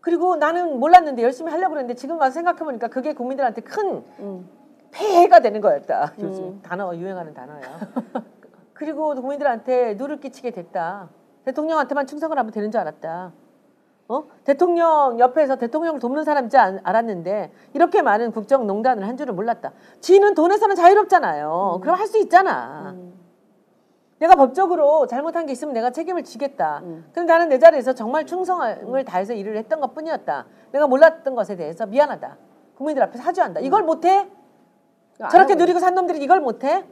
그리고 0.00 0.36
나는 0.36 0.78
몰랐는데 0.78 1.22
열심히 1.22 1.50
하려고 1.50 1.70
그랬는데 1.70 1.94
지금 1.94 2.18
와서 2.18 2.34
생각해보니까 2.34 2.88
그게 2.88 3.14
국민들한테 3.14 3.62
큰 3.62 4.04
음. 4.18 4.48
폐해가 4.90 5.40
되는 5.40 5.60
거였다. 5.60 6.12
음. 6.18 6.24
요즘 6.24 6.62
단어 6.62 6.94
유행하는 6.94 7.32
단어야. 7.32 7.60
그리고 8.74 9.14
국민들한테 9.14 9.94
누를 9.94 10.18
끼치게 10.20 10.50
됐다. 10.50 11.08
대통령한테만 11.46 12.06
충성을 12.06 12.36
하면 12.36 12.52
되는 12.52 12.70
줄 12.70 12.80
알았다. 12.80 13.32
어? 14.08 14.24
대통령 14.44 15.16
옆에서 15.18 15.56
대통령을 15.56 16.00
돕는 16.00 16.24
사람인지 16.24 16.58
안- 16.58 16.80
알았는데 16.82 17.52
이렇게 17.72 18.02
많은 18.02 18.32
국정농단을 18.32 19.06
한 19.08 19.16
줄을 19.16 19.32
몰랐다. 19.32 19.72
지는 20.00 20.34
돈에서는 20.34 20.76
자유롭잖아요. 20.76 21.78
그럼 21.80 21.94
할 21.96 22.06
수 22.06 22.18
있잖아. 22.18 22.90
음. 22.94 23.21
내가 24.22 24.36
법적으로 24.36 25.08
잘못한 25.08 25.46
게 25.46 25.52
있으면 25.52 25.74
내가 25.74 25.90
책임을 25.90 26.22
지겠다. 26.22 26.80
음. 26.84 27.04
근데 27.12 27.32
나는 27.32 27.48
내 27.48 27.58
자리에서 27.58 27.92
정말 27.92 28.24
충성을 28.24 29.04
다해서 29.04 29.32
일을 29.32 29.56
했던 29.56 29.80
것 29.80 29.94
뿐이었다. 29.94 30.46
내가 30.70 30.86
몰랐던 30.86 31.34
것에 31.34 31.56
대해서 31.56 31.86
미안하다. 31.86 32.36
국민들 32.76 33.02
앞에 33.02 33.18
사죄한다. 33.18 33.58
이걸 33.60 33.82
못해? 33.82 34.28
안 35.20 35.28
저렇게 35.28 35.56
누리고 35.56 35.80
산 35.80 35.96
놈들이 35.96 36.22
이걸 36.22 36.40
못해? 36.40 36.84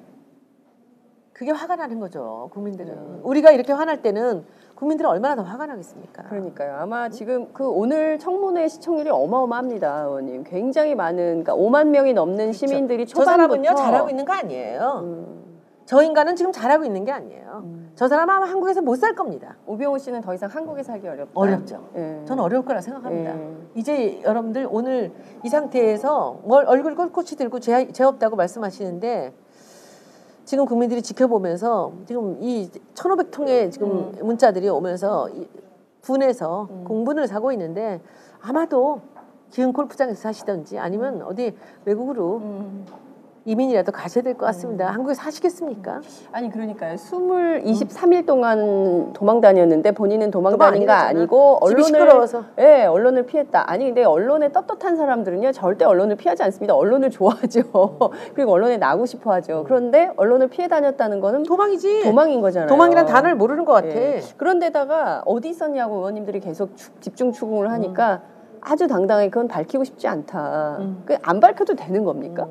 그게 1.33 1.53
화가 1.53 1.77
나는 1.77 2.01
거죠. 2.01 2.51
국민들은. 2.53 2.93
음. 2.93 3.21
우리가 3.23 3.53
이렇게 3.53 3.73
화날 3.73 4.03
때는 4.03 4.45
국민들은 4.75 5.09
얼마나 5.09 5.37
더 5.37 5.43
화가 5.43 5.67
나겠습니까? 5.67 6.25
그러니까요. 6.25 6.79
아마 6.79 7.11
지금 7.11 7.53
그 7.53 7.69
오늘 7.69 8.19
청문회 8.19 8.67
시청률이 8.67 9.09
어마어마합니다, 9.09 10.03
의원님. 10.03 10.43
굉장히 10.45 10.97
많은, 10.97 11.45
그러니까 11.45 11.55
5만 11.55 11.89
명이 11.89 12.13
넘는 12.13 12.53
시민들이 12.53 13.07
저 13.07 13.21
초반부터 13.21 13.31
사람은요 13.31 13.75
잘하고 13.77 14.11
있는 14.11 14.25
거 14.25 14.33
아니에요. 14.33 15.01
음, 15.05 15.50
저 15.91 16.03
인간은 16.05 16.37
지금 16.37 16.53
잘하고 16.53 16.85
있는 16.85 17.05
게 17.05 17.11
아니에요. 17.11 17.63
음. 17.65 17.91
저 17.97 18.07
사람은 18.07 18.33
아마 18.33 18.47
한국에서 18.47 18.81
못 18.81 18.95
살 19.01 19.17
겁니다. 19.17 19.57
오병우 19.67 19.99
씨는 19.99 20.21
더 20.21 20.33
이상 20.33 20.49
한국에 20.49 20.85
살기 20.85 21.09
어렵다. 21.09 21.33
어렵죠. 21.35 21.89
예. 21.97 22.23
저는 22.27 22.45
어려울 22.45 22.65
거라 22.65 22.81
생각합니다. 22.81 23.37
예. 23.37 23.57
이제 23.75 24.23
여러분들 24.23 24.69
오늘 24.71 25.11
이 25.43 25.49
상태에서 25.49 26.43
뭘 26.45 26.65
얼굴 26.67 26.95
꼿꼿이 26.95 27.37
들고 27.37 27.59
죄, 27.59 27.91
죄 27.91 28.05
없다고 28.05 28.37
말씀하시는데 28.37 29.35
지금 30.45 30.65
국민들이 30.65 31.03
지켜보면서 31.03 31.93
지금 32.07 32.37
이 32.41 32.71
1,500통의 32.95 33.73
지금 33.73 34.13
문자들이 34.23 34.69
오면서 34.69 35.29
이 35.31 35.49
분해서 36.03 36.69
공분을 36.85 37.27
사고 37.27 37.51
있는데 37.51 38.01
아마도 38.41 39.01
기흥 39.51 39.73
골프장에서 39.73 40.21
사시던지 40.21 40.79
아니면 40.79 41.23
어디 41.23 41.53
외국으로 41.85 42.37
음. 42.37 42.87
이민이라도 43.47 43.91
가셔야 43.93 44.23
될 44.23 44.35
것 44.35 44.47
같습니다. 44.47 44.87
한국에 44.89 45.15
사시겠습니까? 45.15 46.01
아니 46.31 46.51
그러니까요. 46.51 46.95
20, 46.95 47.89
23일 47.89 48.27
동안 48.27 49.13
도망 49.15 49.41
다녔는데 49.41 49.93
본인은 49.93 50.31
도망 50.31 50.57
다닌 50.59 50.87
거. 50.87 50.93
아니고 50.93 51.59
언론을 51.63 51.85
시끄러워서. 51.85 52.45
예, 52.59 52.85
언론을 52.85 53.25
피했다. 53.27 53.65
아니 53.71 53.87
근데 53.87 54.05
언론에 54.05 54.53
떳떳한 54.53 54.97
사람들은요 54.97 55.53
절대 55.53 55.85
언론을 55.87 56.17
피하지 56.17 56.43
않습니다. 56.43 56.75
언론을 56.75 57.11
좋아하죠. 57.11 57.63
그리고 58.35 58.53
언론에 58.53 58.77
나고 58.77 59.07
싶어 59.07 59.33
하죠. 59.35 59.65
그런데 59.67 60.11
언론을 60.17 60.49
피해 60.49 60.69
다녔다는 60.69 61.21
거는 61.21 61.45
도망이지. 61.45 62.03
도망인 62.05 62.41
거잖아요. 62.43 62.69
도망이란 62.69 63.07
단어를 63.07 63.37
모르는 63.37 63.65
것 63.65 63.73
같아. 63.73 63.89
예. 63.89 64.21
그런데다가 64.37 65.23
어디 65.25 65.49
있었냐고 65.49 65.97
의원님들이 65.97 66.41
계속 66.41 66.77
추- 66.77 66.91
집중 67.01 67.33
추궁을 67.33 67.71
하니까 67.71 68.21
아주 68.61 68.87
당당하게 68.87 69.31
그건 69.31 69.49
밝히고 69.49 69.85
싶지 69.85 70.07
않다. 70.07 70.77
음. 70.81 71.03
그안 71.07 71.41
밝혀도 71.41 71.75
되는 71.77 72.05
겁니까? 72.05 72.47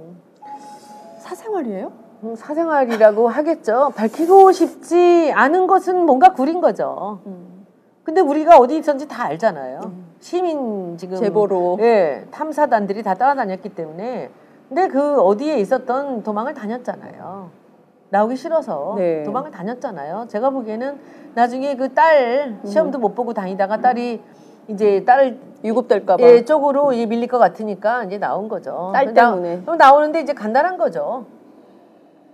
사생활이에요? 1.29 1.91
음, 2.23 2.35
사생활이라고 2.35 3.27
하겠죠. 3.29 3.91
밝히고 3.95 4.51
싶지 4.51 5.31
않은 5.35 5.67
것은 5.67 6.05
뭔가 6.05 6.33
구린 6.33 6.59
거죠. 6.59 7.19
근데 8.03 8.21
우리가 8.21 8.57
어디 8.57 8.77
있었는지 8.77 9.07
다 9.07 9.25
알잖아요. 9.25 9.79
시민 10.19 10.97
지금 10.97 11.17
제보로. 11.17 11.77
예, 11.81 12.25
탐사단들이 12.31 13.03
다 13.03 13.13
따라다녔기 13.13 13.69
때문에. 13.69 14.31
근데 14.67 14.87
그 14.87 15.21
어디에 15.21 15.59
있었던 15.59 16.23
도망을 16.23 16.53
다녔잖아요. 16.55 17.51
나오기 18.09 18.35
싫어서 18.35 18.95
네. 18.97 19.23
도망을 19.23 19.51
다녔잖아요. 19.51 20.25
제가 20.29 20.49
보기에는 20.49 20.99
나중에 21.35 21.75
그 21.75 21.93
딸 21.93 22.57
시험도 22.65 22.97
못 22.97 23.13
보고 23.13 23.33
다니다가 23.33 23.77
딸이 23.77 24.21
이제 24.69 25.03
딸을 25.03 25.37
유급될까봐. 25.63 26.23
예, 26.23 26.45
쪽으로 26.45 26.93
이제 26.93 27.05
밀릴 27.05 27.27
것 27.27 27.37
같으니까 27.37 28.03
이제 28.05 28.17
나온 28.17 28.47
거죠. 28.47 28.91
딸 28.93 29.13
때문에. 29.13 29.61
그럼 29.61 29.77
나오는데 29.77 30.21
이제 30.21 30.33
간단한 30.33 30.77
거죠. 30.77 31.25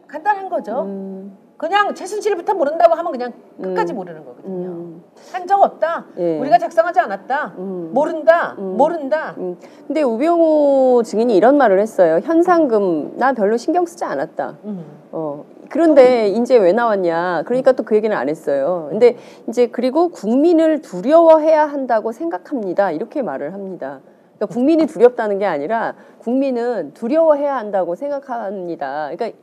간단한 0.08 0.50
거죠. 0.50 0.82
음, 0.84 1.38
그냥 1.58 1.96
최순실부터 1.96 2.54
모른다고 2.54 2.94
하면 2.96 3.12
그냥 3.12 3.34
끝까지 3.62 3.94
음. 3.94 3.96
모르는 3.96 4.26
거거든요. 4.26 4.68
음, 4.68 5.04
한적 5.32 5.62
없다. 5.62 6.06
예. 6.18 6.40
우리가 6.40 6.58
작성하지 6.58 7.00
않았다. 7.00 7.54
음. 7.58 7.92
모른다. 7.94 8.56
음. 8.60 8.78
모른다. 8.78 9.34
음. 9.38 9.58
근데 9.88 10.04
우병우 10.04 11.02
증인이 11.04 11.36
이런 11.36 11.58
말을 11.58 11.80
했어요. 11.80 12.20
현상금 12.24 13.18
나 13.18 13.34
별로 13.34 13.58
신경 13.58 13.86
쓰지 13.86 14.04
않았다. 14.04 14.58
음. 14.66 14.86
어. 15.12 15.44
그런데 15.76 16.30
이제 16.30 16.56
왜 16.58 16.72
나왔냐? 16.72 17.44
그러니까 17.46 17.74
또 17.74 17.84
그 17.84 17.96
얘기는 17.98 18.16
안 18.16 18.30
했어요. 18.30 18.88
근데 18.92 19.18
이제 19.50 19.68
그리고 19.68 20.08
국민을 20.08 20.82
두려워해야 20.82 21.66
한다고 21.66 22.14
생각합니다. 22.14 22.92
이렇게 22.92 23.22
말을 23.22 23.54
합니다. 23.54 24.00
그러니까 24.38 24.54
국민이 24.54 24.88
두렵다는 24.88 25.38
게 25.38 25.46
아니라 25.46 25.96
국민은 26.20 26.94
두려워해야 26.94 27.58
한다고 27.58 27.96
생각합니다. 27.96 29.12
그러니까 29.12 29.38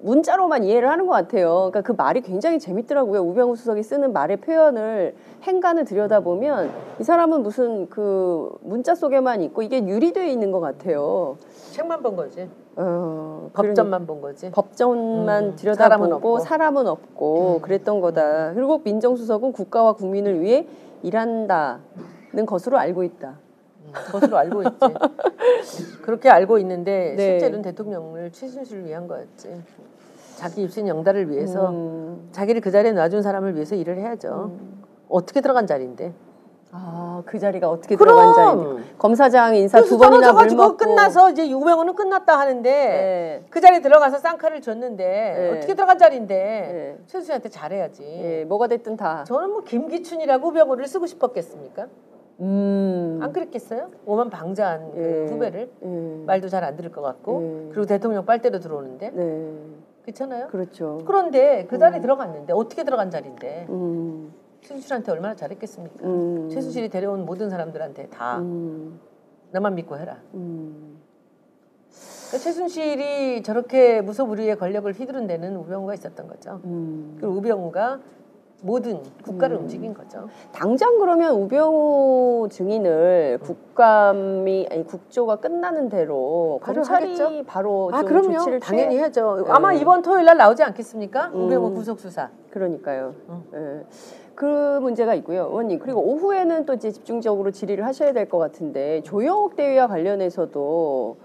문자로만 0.00 0.62
이해를 0.62 0.88
하는 0.88 1.08
것 1.08 1.14
같아요. 1.14 1.70
그러니까 1.72 1.80
그 1.80 1.92
말이 1.92 2.20
굉장히 2.20 2.60
재밌더라고요. 2.60 3.20
우병우 3.20 3.56
수석이 3.56 3.82
쓰는 3.82 4.12
말의 4.12 4.36
표현을 4.36 5.16
행간을 5.42 5.84
들여다보면 5.84 6.70
이 7.00 7.02
사람은 7.02 7.42
무슨 7.42 7.88
그 7.88 8.50
문자 8.62 8.94
속에만 8.94 9.42
있고 9.42 9.62
이게 9.62 9.84
유리되어 9.84 10.26
있는 10.26 10.52
것 10.52 10.60
같아요. 10.60 11.38
책만 11.72 12.02
본 12.02 12.16
거지. 12.16 12.48
어, 12.76 13.50
법전만 13.54 14.06
본 14.06 14.20
거지. 14.20 14.50
법전만 14.50 15.44
음, 15.44 15.56
들여다보고 15.56 15.74
사람은 15.74 16.12
없고. 16.12 16.38
사람은 16.38 16.86
없고 16.86 17.60
그랬던 17.62 18.00
거다. 18.00 18.52
그리고 18.54 18.78
민정수석은 18.84 19.52
국가와 19.52 19.94
국민을 19.94 20.40
위해 20.40 20.66
일한다는 21.02 22.46
것으로 22.46 22.78
알고 22.78 23.02
있다. 23.04 23.38
음, 23.86 23.92
그것으로 23.92 24.36
알고 24.36 24.62
있지. 24.62 24.78
그렇게 26.02 26.28
알고 26.28 26.58
있는데 26.58 27.14
네. 27.16 27.22
실제로는 27.22 27.62
대통령을 27.62 28.30
최순실을 28.30 28.84
위한 28.86 29.08
거였지. 29.08 29.62
자기 30.36 30.62
입신 30.62 30.88
영달을 30.88 31.30
위해서 31.30 31.70
음, 31.70 32.28
자기를 32.32 32.60
그 32.60 32.70
자리에 32.70 32.92
놔준 32.92 33.22
사람을 33.22 33.54
위해서 33.54 33.74
일을 33.74 33.98
해야죠. 33.98 34.52
어떻게 35.08 35.40
들어간 35.40 35.66
자리인데? 35.66 36.12
아, 36.74 37.22
그 37.26 37.38
자리가 37.38 37.68
어떻게 37.68 37.96
들어간 37.96 38.34
자리인데. 38.34 38.82
검사장 38.98 39.54
인사 39.56 39.82
두 39.82 39.98
번이나 39.98 40.08
물 40.08 40.48
떨어져가지고 40.48 40.62
먹고 40.62 40.76
끝나서 40.78 41.30
이제 41.30 41.48
유명호는 41.48 41.94
끝났다 41.94 42.38
하는데 42.38 42.70
네. 42.70 43.44
그 43.50 43.60
자리에 43.60 43.82
들어가서 43.82 44.18
쌍칼을 44.18 44.62
줬는데 44.62 45.04
네. 45.04 45.50
어떻게 45.58 45.74
들어간 45.74 45.98
자리인데 45.98 46.34
네. 46.34 47.04
최순실한테 47.06 47.50
잘해야지. 47.50 48.02
예, 48.04 48.44
뭐가 48.44 48.68
됐든 48.68 48.96
다. 48.96 49.22
저는 49.24 49.50
뭐 49.50 49.62
김기춘이라고 49.64 50.48
우병우를 50.48 50.86
쓰고 50.86 51.04
싶었겠습니까? 51.06 51.88
음. 52.40 53.20
안 53.22 53.32
그랬겠어요? 53.34 53.90
오만 54.06 54.30
방자한 54.30 54.92
그 54.94 55.26
예. 55.28 55.30
후배를 55.30 55.70
예. 55.84 56.24
말도 56.24 56.48
잘 56.48 56.64
안 56.64 56.74
들을 56.76 56.90
것 56.90 57.02
같고 57.02 57.42
예. 57.42 57.68
그리고 57.72 57.84
대통령 57.86 58.24
빨대로 58.24 58.60
들어오는데 58.60 59.10
네. 59.12 59.52
그렇잖아요. 60.04 60.46
그렇죠. 60.48 61.02
그런데 61.06 61.66
그 61.68 61.78
자리에 61.78 62.00
들어갔는데 62.00 62.54
어떻게 62.54 62.82
들어간 62.82 63.10
자리인데 63.10 63.66
음. 63.68 64.32
최순실한테 64.62 65.12
얼마나 65.12 65.34
잘했겠습니까? 65.34 66.06
음. 66.06 66.48
최순실이 66.50 66.88
데려온 66.88 67.24
모든 67.26 67.50
사람들한테 67.50 68.08
다 68.08 68.38
음. 68.38 68.98
나만 69.50 69.74
믿고 69.74 69.98
해라. 69.98 70.18
음. 70.34 70.98
그러니까 72.28 72.38
최순실이 72.38 73.42
저렇게 73.42 74.00
무소불위의 74.00 74.56
권력을 74.56 74.90
휘두른 74.92 75.26
데는 75.26 75.56
우병우가 75.56 75.94
있었던 75.94 76.28
거죠. 76.28 76.60
음. 76.64 77.16
그리고 77.20 77.34
우병우가 77.34 78.00
모든 78.64 79.02
국가를 79.24 79.56
음. 79.56 79.62
움직인 79.62 79.92
거죠. 79.92 80.28
당장 80.52 80.98
그러면 81.00 81.34
우병우 81.34 82.48
증인을 82.48 83.40
국감이 83.42 84.68
아니 84.70 84.86
국조가 84.86 85.36
끝나는 85.36 85.88
대로 85.88 86.60
바로 86.62 86.76
검찰이 86.82 87.04
하겠죠? 87.18 87.44
바로 87.44 87.90
아좀 87.92 88.06
그럼요. 88.08 88.38
조치를 88.38 88.60
당연히 88.60 88.96
해야죠. 88.98 89.44
네. 89.44 89.50
아마 89.50 89.72
이번 89.72 90.02
토요일 90.02 90.24
날 90.26 90.36
나오지 90.36 90.62
않겠습니까? 90.62 91.32
음. 91.34 91.46
우병우 91.46 91.74
구속 91.74 91.98
수사. 91.98 92.30
그러니까요. 92.50 93.14
어. 93.26 93.44
예. 93.54 93.84
그 94.42 94.80
문제가 94.80 95.14
있고요, 95.14 95.44
의원님. 95.44 95.78
그리고 95.78 96.00
오후에는 96.00 96.66
또 96.66 96.74
이제 96.74 96.90
집중적으로 96.90 97.52
질의를 97.52 97.86
하셔야 97.86 98.12
될 98.12 98.28
것 98.28 98.38
같은데 98.38 99.00
조영욱 99.02 99.54
대위와 99.54 99.86
관련해서도 99.86 101.16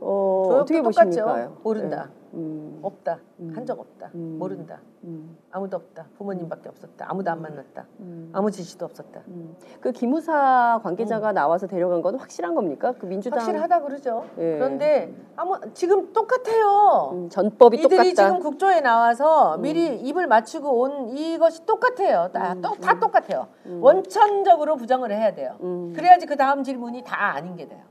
어, 0.00 0.48
어떻게. 0.60 0.80
보십니까? 0.80 1.50
모른다. 1.64 2.10
예. 2.34 2.36
음, 2.36 2.78
없다. 2.82 3.18
음. 3.40 3.52
한적 3.54 3.78
없다. 3.78 4.10
음. 4.14 4.36
모른다. 4.38 4.80
음, 5.04 5.36
아무도 5.50 5.76
없다. 5.76 6.06
부모님밖에 6.18 6.68
없었다. 6.68 7.06
아무도 7.08 7.30
안 7.30 7.40
만났다. 7.40 7.86
음. 8.00 8.30
아무 8.32 8.50
지시도 8.50 8.84
없었다. 8.84 9.20
음. 9.28 9.56
그 9.80 9.92
기무사 9.92 10.80
관계자가 10.82 11.32
나와서 11.32 11.66
데려간 11.66 12.02
건 12.02 12.16
확실한 12.16 12.54
겁니까? 12.54 12.92
그 12.98 13.06
민주당 13.06 13.38
확실하다 13.40 13.80
그러죠. 13.82 14.24
예. 14.38 14.54
그런데 14.58 15.14
아무 15.36 15.56
지금 15.72 16.12
똑같아요. 16.12 17.10
음, 17.12 17.28
전법이 17.28 17.78
이들이 17.78 18.14
똑같다. 18.14 18.28
지금 18.28 18.40
국조에 18.40 18.80
나와서 18.80 19.56
음. 19.56 19.62
미리 19.62 19.94
입을 20.00 20.26
맞추고 20.26 20.80
온 20.80 21.08
이것이 21.10 21.64
똑같아요. 21.64 22.30
다, 22.32 22.52
음, 22.54 22.60
또- 22.60 22.74
다 22.74 22.98
똑같아요. 22.98 23.46
음. 23.66 23.78
원천적으로 23.82 24.76
부정을 24.76 25.12
해야 25.12 25.32
돼요. 25.34 25.56
음. 25.62 25.92
그래야지 25.94 26.26
그 26.26 26.36
다음 26.36 26.62
질문이 26.64 27.02
다 27.04 27.34
아닌 27.34 27.56
게 27.56 27.68
돼요. 27.68 27.82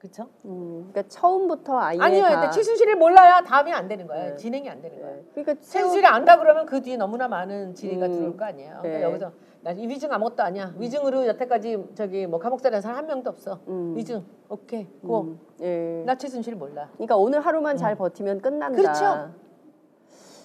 음, 0.00 0.08
그렇죠? 0.10 0.28
음. 0.46 0.88
그러니까 0.90 1.02
처음부터 1.08 1.78
아예 1.78 1.98
아니요. 2.00 2.22
다. 2.22 2.50
최순실을 2.50 2.96
몰라야 2.96 3.42
다음이 3.42 3.72
안 3.72 3.86
되는 3.86 4.06
거예요. 4.06 4.30
네. 4.30 4.36
진행이 4.36 4.68
안 4.68 4.80
되는 4.80 4.98
거예요. 5.00 5.18
예. 5.18 5.24
그러니까 5.34 5.54
최순실이 5.60 6.06
안다 6.06 6.38
그러면 6.38 6.66
그 6.66 6.80
뒤에 6.80 6.96
너무나 6.96 7.28
많은 7.28 7.74
질의가 7.74 8.06
음. 8.06 8.12
들어올 8.12 8.36
거 8.36 8.44
아니에요. 8.46 8.80
네. 8.82 8.88
그러니까 8.88 9.10
여기서 9.10 9.32
나이 9.62 9.86
위증 9.86 10.10
아무것도 10.10 10.42
아니야. 10.42 10.74
위증으로 10.78 11.26
여태까지 11.26 11.90
저기 11.94 12.26
뭐 12.26 12.40
감옥 12.40 12.60
살인 12.60 12.80
사람 12.80 12.98
한 12.98 13.06
명도 13.06 13.30
없어. 13.30 13.60
음. 13.68 13.94
위증 13.96 14.24
오케이 14.48 14.86
고. 15.06 15.20
음, 15.22 15.40
예. 15.60 16.02
나 16.06 16.14
최순실 16.16 16.56
몰라. 16.56 16.88
그러니까 16.94 17.16
오늘 17.16 17.40
하루만 17.40 17.76
잘 17.76 17.94
버티면 17.94 18.40
끝난다. 18.40 18.76
그렇죠. 18.76 19.30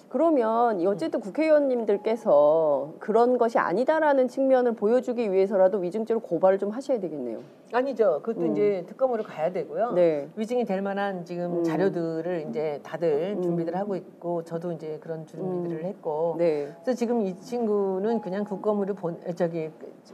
그러면 0.08 0.80
이 0.80 0.86
어쨌든 0.86 1.20
국회의원님들께서 1.20 2.94
그런 3.00 3.38
것이 3.38 3.58
아니다라는 3.58 4.28
측면을 4.28 4.72
보여주기 4.72 5.32
위해서라도 5.32 5.78
위증죄로 5.78 6.20
고발을 6.20 6.58
좀 6.58 6.70
하셔야 6.70 7.00
되겠네요. 7.00 7.40
아니죠. 7.72 8.20
그것도 8.22 8.46
음. 8.46 8.52
이제 8.52 8.84
특검으로 8.86 9.24
가야 9.24 9.50
되고요. 9.50 9.92
네. 9.92 10.28
위증이 10.36 10.64
될 10.64 10.80
만한 10.82 11.24
지금 11.24 11.58
음. 11.58 11.64
자료들을 11.64 12.46
이제 12.48 12.80
다들 12.84 13.34
음. 13.36 13.42
준비를 13.42 13.76
하고 13.76 13.96
있고 13.96 14.44
저도 14.44 14.72
이제 14.72 14.98
그런 15.00 15.26
준비들을 15.26 15.82
음. 15.82 15.86
했고 15.86 16.36
네. 16.38 16.72
그래서 16.82 16.96
지금 16.96 17.22
이 17.22 17.36
친구는 17.36 18.20
그냥 18.20 18.44
국검으로 18.44 18.94
본 18.94 19.18
저기 19.34 19.70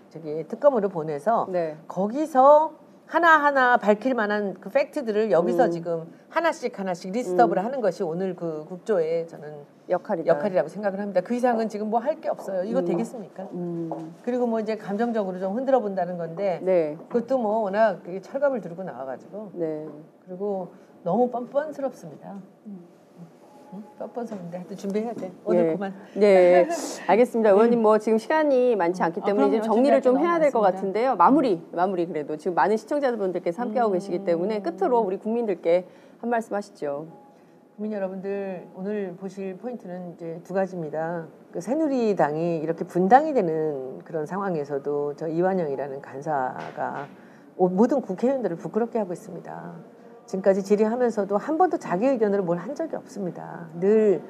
저기 0.09 0.44
특검으로 0.48 0.88
보내서 0.88 1.46
네. 1.50 1.76
거기서 1.87 2.82
하나하나 3.07 3.77
밝힐 3.77 4.15
만한 4.15 4.55
그 4.55 4.71
팩트들을 4.71 5.31
여기서 5.31 5.67
음. 5.67 5.71
지금 5.71 6.12
하나씩 6.31 6.79
하나씩 6.79 7.12
리스트업을 7.12 7.59
음. 7.59 7.65
하는 7.65 7.81
것이 7.81 8.03
오늘 8.03 8.35
그 8.35 8.65
국조의 8.69 9.29
저는 9.29 9.65
역할이다. 9.88 10.29
역할이라고 10.35 10.69
생각을 10.69 10.99
합니다. 11.01 11.21
그 11.21 11.35
이상은 11.35 11.69
지금 11.69 11.91
뭐 11.91 12.01
할 12.01 12.21
게 12.21 12.29
없어요. 12.31 12.65
이거 12.65 12.79
음. 12.79 12.85
되겠습니까? 12.87 13.43
음. 13.53 14.15
그리고 14.25 14.47
뭐 14.47 14.61
이제 14.61 14.77
감정적으로 14.77 15.38
좀 15.38 15.55
흔들어 15.57 15.81
본다는 15.81 16.17
건데 16.17 16.61
네. 16.62 16.97
그것도 17.09 17.38
뭐 17.38 17.59
워낙 17.62 18.01
철갑을 18.23 18.61
들고 18.61 18.83
나와가지고 18.85 19.51
네. 19.55 19.87
그리고 20.27 20.73
너무 21.03 21.29
뻔뻔스럽습니다. 21.31 22.37
응? 23.75 23.83
뻔뻔스러운데 23.99 24.57
하여튼 24.59 24.77
준비해야 24.77 25.15
돼. 25.15 25.33
오늘 25.45 25.69
예. 25.69 25.73
그만. 25.73 25.95
네, 26.15 26.69
알겠습니다. 27.09 27.51
의원님 27.51 27.81
뭐 27.81 27.99
지금 27.99 28.19
시간이 28.19 28.77
많지 28.77 29.03
않기 29.03 29.21
아, 29.23 29.25
때문에 29.25 29.49
이제 29.49 29.59
그럼요. 29.61 29.75
정리를 29.75 30.03
좀 30.03 30.19
해야 30.19 30.39
될 30.39 30.51
것. 30.51 30.61
같은데요. 30.61 31.17
마무리, 31.17 31.63
마무리 31.73 32.07
그래도 32.07 32.37
지금 32.37 32.55
많은 32.55 32.77
시청자분들께서 32.77 33.63
함께하고 33.63 33.93
음. 33.93 33.95
계시기 33.95 34.25
때문에 34.25 34.61
끝으로 34.63 35.01
우리 35.01 35.17
국민들께 35.19 35.87
한 36.21 36.31
말씀 36.31 36.55
하시죠. 36.55 37.07
국민 37.77 37.93
여러분들 37.93 38.67
오늘 38.77 39.15
보실 39.19 39.57
포인트는 39.57 40.13
이제 40.15 40.41
두 40.45 40.53
가지입니다. 40.53 41.27
그 41.53 41.61
새누리당이 41.61 42.59
이렇게 42.59 42.85
분당이 42.85 43.33
되는 43.33 43.99
그런 44.05 44.27
상황에서도 44.27 45.17
저 45.17 45.27
이완영이라는 45.29 46.01
간사가 46.03 47.07
오- 47.57 47.69
모든 47.69 48.01
국회의원들을 48.03 48.57
부끄럽게 48.57 48.99
하고 48.99 49.13
있습니다. 49.13 49.73
지금까지 50.33 50.62
질의하면서도 50.62 51.37
한 51.37 51.59
번도 51.59 51.79
자기 51.79 52.07
의견으로 52.07 52.42
뭘 52.45 52.59
한 52.62 52.75
적이 52.75 52.97
없습니다. 52.97 53.66
늘 53.81 54.23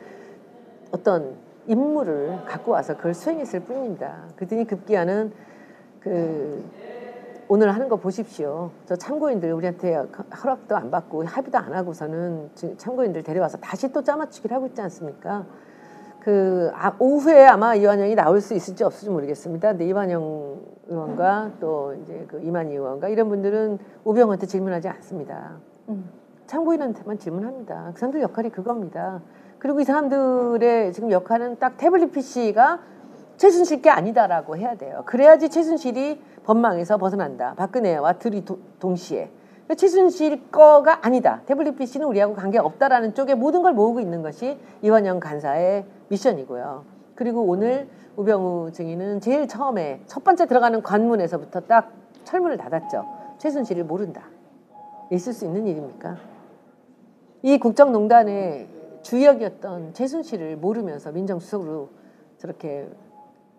어떤 0.91 1.37
임무를 1.67 2.45
갖고 2.47 2.73
와서 2.73 2.97
그걸 2.97 3.15
수행했을 3.15 3.61
뿐입니다. 3.61 4.25
그랬더니 4.37 4.67
급기야는 4.67 5.33
그 6.01 6.65
오늘 7.49 7.73
하는 7.75 7.89
거 7.89 7.97
보십시오. 7.97 8.71
저 8.87 8.97
참고인들 8.97 9.53
우리한테 9.53 9.95
허락도 10.43 10.75
안 10.75 10.91
받고 10.91 11.25
합의도 11.25 11.59
안 11.59 11.75
하고서는 11.75 12.51
참고인들 12.79 13.23
데려와서 13.23 13.59
다시 13.59 13.93
또 13.93 14.03
짜맞추기를 14.03 14.57
하고 14.57 14.67
있지 14.67 14.81
않습니까? 14.81 15.45
그 16.21 16.71
아, 16.75 16.97
오후에 16.99 17.47
아마 17.47 17.75
이완영이 17.75 18.15
나올 18.15 18.41
수 18.41 18.55
있을지 18.55 18.83
없을지 18.83 19.11
모르겠습니다. 19.11 19.73
근데 19.73 19.87
이완영 19.87 20.61
의원과 20.89 21.53
또 21.61 21.95
이제 22.03 22.25
그 22.29 22.41
이만희 22.41 22.73
의원과 22.73 23.09
이런 23.09 23.29
분들은 23.29 23.79
우병우한테 24.05 24.47
질문하지 24.47 24.89
않습니다. 24.89 25.59
참고인한테만 26.47 27.19
질문합니다. 27.19 27.91
그 27.95 28.01
사람들 28.01 28.21
역할이 28.23 28.51
그겁니다. 28.51 29.21
그리고 29.59 29.81
이 29.81 29.85
사람들의 29.85 30.93
지금 30.93 31.11
역할은 31.11 31.59
딱 31.59 31.77
태블릿 31.77 32.13
PC가 32.13 32.81
최순실 33.37 33.81
게 33.83 33.91
아니다라고 33.91 34.57
해야 34.57 34.75
돼요. 34.77 35.03
그래야지 35.07 35.49
최순실이 35.49 36.21
법망에서 36.45 36.99
벗어난다. 36.99 37.55
박근혜와 37.55 38.15
둘이 38.15 38.45
도- 38.45 38.59
동시에. 38.81 39.31
최순실 39.77 40.51
거가 40.51 41.07
아니다. 41.07 41.41
태블릿 41.47 41.77
PC는 41.79 42.07
우리하고 42.07 42.35
관계 42.35 42.59
없다라는 42.59 43.15
쪽에 43.15 43.35
모든 43.35 43.63
걸 43.63 43.73
모으고 43.73 44.01
있는 44.01 44.21
것이 44.23 44.59
이완영 44.83 45.19
간사의 45.21 45.87
미션이고요. 46.09 46.85
그리고 47.15 47.43
오늘 47.43 47.89
우병우 48.17 48.73
증인은 48.73 49.21
제일 49.21 49.49
처음에 49.49 50.03
첫 50.07 50.25
번째 50.25 50.47
들어가는 50.47 50.83
관문에서부터 50.83 51.61
딱 51.61 51.93
철문을 52.25 52.59
닫았죠. 52.59 53.07
최순실을 53.39 53.85
모른다. 53.85 54.23
있을 55.13 55.33
수 55.33 55.45
있는 55.45 55.67
일입니까? 55.67 56.17
이 57.43 57.59
국정농단의 57.59 58.69
주역이었던 59.03 59.93
최순실을 59.95 60.57
모르면서 60.57 61.13
민정수석으로 61.13 61.91
저렇게 62.39 62.89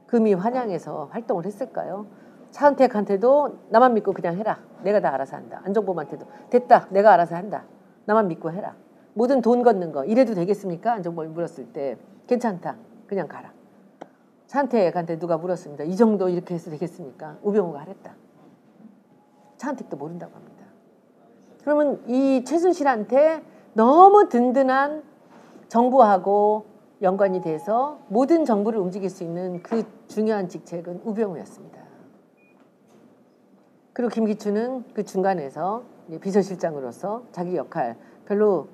금이 0.07 0.33
환영해서 0.33 1.09
활동을 1.11 1.45
했을까요? 1.45 2.07
차은택한테도 2.51 3.57
나만 3.69 3.93
믿고 3.95 4.13
그냥 4.13 4.37
해라. 4.37 4.59
내가 4.83 4.99
다 4.99 5.13
알아서 5.13 5.35
한다. 5.35 5.61
안정범한테도 5.65 6.25
됐다. 6.49 6.87
내가 6.91 7.13
알아서 7.13 7.35
한다. 7.35 7.65
나만 8.05 8.27
믿고 8.27 8.51
해라. 8.51 8.75
모든 9.13 9.41
돈 9.41 9.63
걷는 9.63 9.91
거 9.91 10.05
이래도 10.05 10.33
되겠습니까? 10.33 10.93
안정범이 10.93 11.29
물었을 11.29 11.73
때 11.73 11.97
괜찮다. 12.27 12.77
그냥 13.07 13.27
가라. 13.27 13.51
차은택한테 14.47 15.19
누가 15.19 15.37
물었습니다. 15.37 15.83
이 15.83 15.95
정도 15.95 16.29
이렇게 16.29 16.53
해서 16.55 16.71
되겠습니까? 16.71 17.37
우병우가 17.41 17.79
하랬다. 17.81 18.15
차은택도 19.57 19.97
모른다고 19.97 20.35
합니다. 20.35 20.52
그러면 21.63 22.01
이 22.07 22.43
최순실한테 22.45 23.43
너무 23.73 24.29
든든한 24.29 25.03
정부하고 25.67 26.65
연관이 27.01 27.41
돼서 27.41 27.99
모든 28.07 28.45
정부를 28.45 28.79
움직일 28.79 29.09
수 29.09 29.23
있는 29.23 29.61
그 29.63 29.83
중요한 30.07 30.47
직책은 30.47 31.01
우병우였습니다. 31.03 31.81
그리고 33.93 34.09
김기춘은 34.09 34.85
그 34.93 35.03
중간에서 35.03 35.83
비서실장으로서 36.21 37.23
자기 37.31 37.55
역할 37.55 37.97
별로 38.25 38.67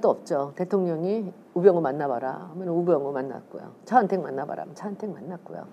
또 0.00 0.10
없죠. 0.10 0.52
대통령이 0.56 1.32
우병우 1.54 1.80
만나봐라 1.80 2.50
하면 2.52 2.68
우병우 2.68 3.12
만났고요. 3.12 3.74
차은택 3.84 4.20
만나봐라 4.20 4.62
하면 4.62 4.74
차은택 4.74 5.10
만났고요. 5.10 5.66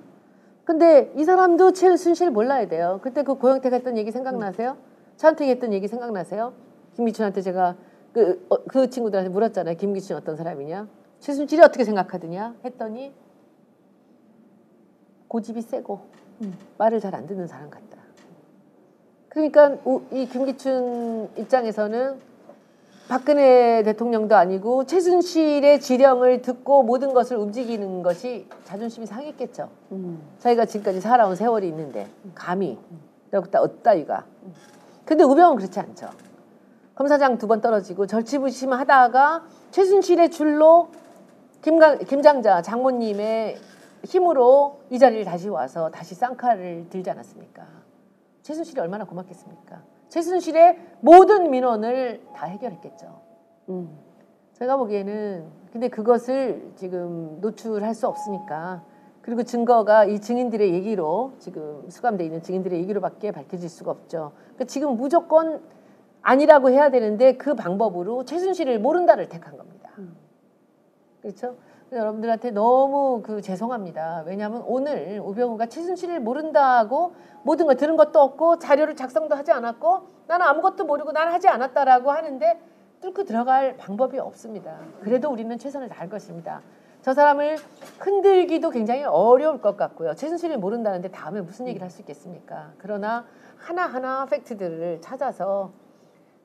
근데 0.66 1.12
이 1.16 1.24
사람도 1.24 1.74
최순실 1.74 2.32
몰라야 2.32 2.68
돼요. 2.68 3.00
그때 3.02 3.24
그 3.24 3.36
고영태가 3.36 3.76
했던 3.76 3.98
얘기 3.98 4.12
생각나세요? 4.12 4.72
차 4.72 4.93
은택이 5.24 5.52
했던 5.52 5.74
얘기 5.74 5.88
생각나세요? 5.88 6.54
김기춘한테 6.96 7.42
제가 7.42 7.76
그, 8.14 8.46
어, 8.50 8.58
그 8.66 8.90
친구들한테 8.90 9.30
물었잖아요. 9.30 9.76
김기춘 9.78 10.18
어떤 10.18 10.36
사람이냐? 10.36 10.88
최순실이 11.20 11.62
어떻게 11.62 11.84
생각하느냐? 11.84 12.56
했더니 12.66 13.14
고집이 15.28 15.62
세고 15.62 16.02
말을 16.78 17.00
잘 17.00 17.16
안 17.16 17.26
듣는 17.26 17.48
사람 17.48 17.70
같다. 17.70 17.84
그러니까 19.30 19.78
우- 19.86 20.02
이 20.12 20.28
김기춘 20.28 21.30
입장에서는 21.38 22.20
박근혜 23.08 23.82
대통령도 23.84 24.36
아니고 24.36 24.86
최순실의 24.86 25.80
지령을 25.82 26.42
듣고 26.42 26.84
모든 26.84 27.14
것을 27.14 27.38
움직이는 27.38 28.04
것이 28.04 28.48
자존심이 28.64 29.06
상했겠죠. 29.06 29.70
음. 29.92 30.22
자기가 30.40 30.66
지금까지 30.66 31.02
살아온 31.02 31.36
세월이 31.36 31.68
있는데 31.70 32.08
감히 32.36 32.78
여기다 33.34 33.62
어따위가. 33.62 34.26
근데 35.06 35.24
우병우는 35.24 35.58
그렇지 35.58 35.80
않죠. 35.80 36.10
검사장 36.96 37.38
두 37.38 37.48
번 37.48 37.60
떨어지고 37.62 38.06
절치부심하다가 38.08 39.44
최순실의 39.72 40.30
줄로 40.32 40.90
김가, 41.62 41.96
김장자 41.98 42.62
장모님의 42.62 43.58
힘으로 44.06 44.82
이 44.90 45.00
자리를 45.00 45.24
다시 45.26 45.50
와서 45.50 45.90
다시 45.90 46.14
쌍칼을 46.16 46.88
들지 46.90 47.10
않았습니까? 47.10 47.66
최순실이 48.44 48.80
얼마나 48.82 49.06
고맙겠습니까? 49.06 49.82
최순실의 50.10 50.78
모든 51.00 51.50
민원을 51.50 52.22
다 52.36 52.46
해결했겠죠. 52.48 53.22
음. 53.70 53.98
제가 54.54 54.78
보기에는 54.78 55.46
근데 55.72 55.88
그것을 55.88 56.74
지금 56.76 57.40
노출할 57.42 57.96
수 57.96 58.08
없으니까 58.08 58.84
그리고 59.24 59.44
증거가 59.44 60.04
이 60.04 60.20
증인들의 60.20 60.74
얘기로 60.74 61.34
지금 61.40 61.90
수감돼 61.90 62.26
있는 62.26 62.42
증인들의 62.44 62.78
얘기로밖에 62.82 63.32
밝혀질 63.32 63.70
수가 63.70 63.90
없죠. 63.92 64.34
그러니까 64.36 64.66
지금 64.66 64.98
무조건 64.98 65.62
아니라고 66.22 66.70
해야 66.70 66.92
되는데 66.92 67.38
그 67.38 67.56
방법으로 67.56 68.26
최순실을 68.26 68.80
모른다를 68.80 69.30
택한 69.30 69.58
겁니다. 69.58 69.90
그렇죠? 71.22 71.56
그래서 71.88 72.04
여러분들한테 72.04 72.52
너무 72.52 73.22
그 73.24 73.42
죄송합니다. 73.42 74.24
왜냐하면 74.26 74.62
오늘 74.66 75.22
우병우가 75.24 75.68
최순실을 75.68 76.20
모른다고 76.20 77.14
모든 77.44 77.66
걸 77.66 77.78
들은 77.78 77.96
것도 77.96 78.20
없고 78.20 78.60
자료를 78.60 78.98
작성도 78.98 79.36
하지 79.36 79.54
않았고 79.54 80.02
나는 80.28 80.46
아무것도 80.48 80.84
모르고 80.84 81.14
나는 81.14 81.32
하지 81.32 81.48
않았다라고 81.48 82.12
하는데 82.12 82.60
뚫고 83.00 83.24
들어갈 83.24 83.78
방법이 83.78 84.20
없습니다. 84.20 84.80
그래도 85.02 85.30
우리는 85.30 85.58
최선을 85.58 85.88
다할 85.88 86.10
것입니다. 86.10 86.62
저 87.04 87.14
사람을 87.14 87.58
흔들기도 88.00 88.70
굉장히 88.70 89.04
어려울 89.04 89.60
것 89.62 89.76
같고요. 89.76 90.16
최순실을 90.16 90.58
모른다는데 90.58 91.12
다음에 91.12 91.42
무슨 91.42 91.68
얘기를 91.68 91.84
할 91.84 91.92
수 91.92 92.02
있겠습니까? 92.02 92.72
그러나 92.78 93.26
하나하나 93.58 94.26
팩트들을 94.26 95.02
찾아서 95.02 95.72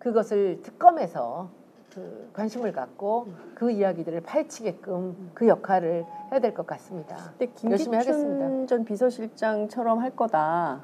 그것을 0.00 0.60
특검에서 0.62 1.48
그 1.94 2.30
관심을 2.32 2.72
갖고 2.72 3.28
그 3.54 3.70
이야기들을 3.70 4.20
파헤치게끔 4.22 5.30
그 5.34 5.46
역할을 5.48 6.04
해야 6.32 6.40
될 6.40 6.52
것 6.54 6.66
같습니다. 6.66 7.16
근데 7.38 7.52
열심히 7.70 7.96
하겠습니다. 7.96 8.66
전 8.66 8.84
비서실장처럼 8.84 10.00
할 10.00 10.10
거다 10.14 10.82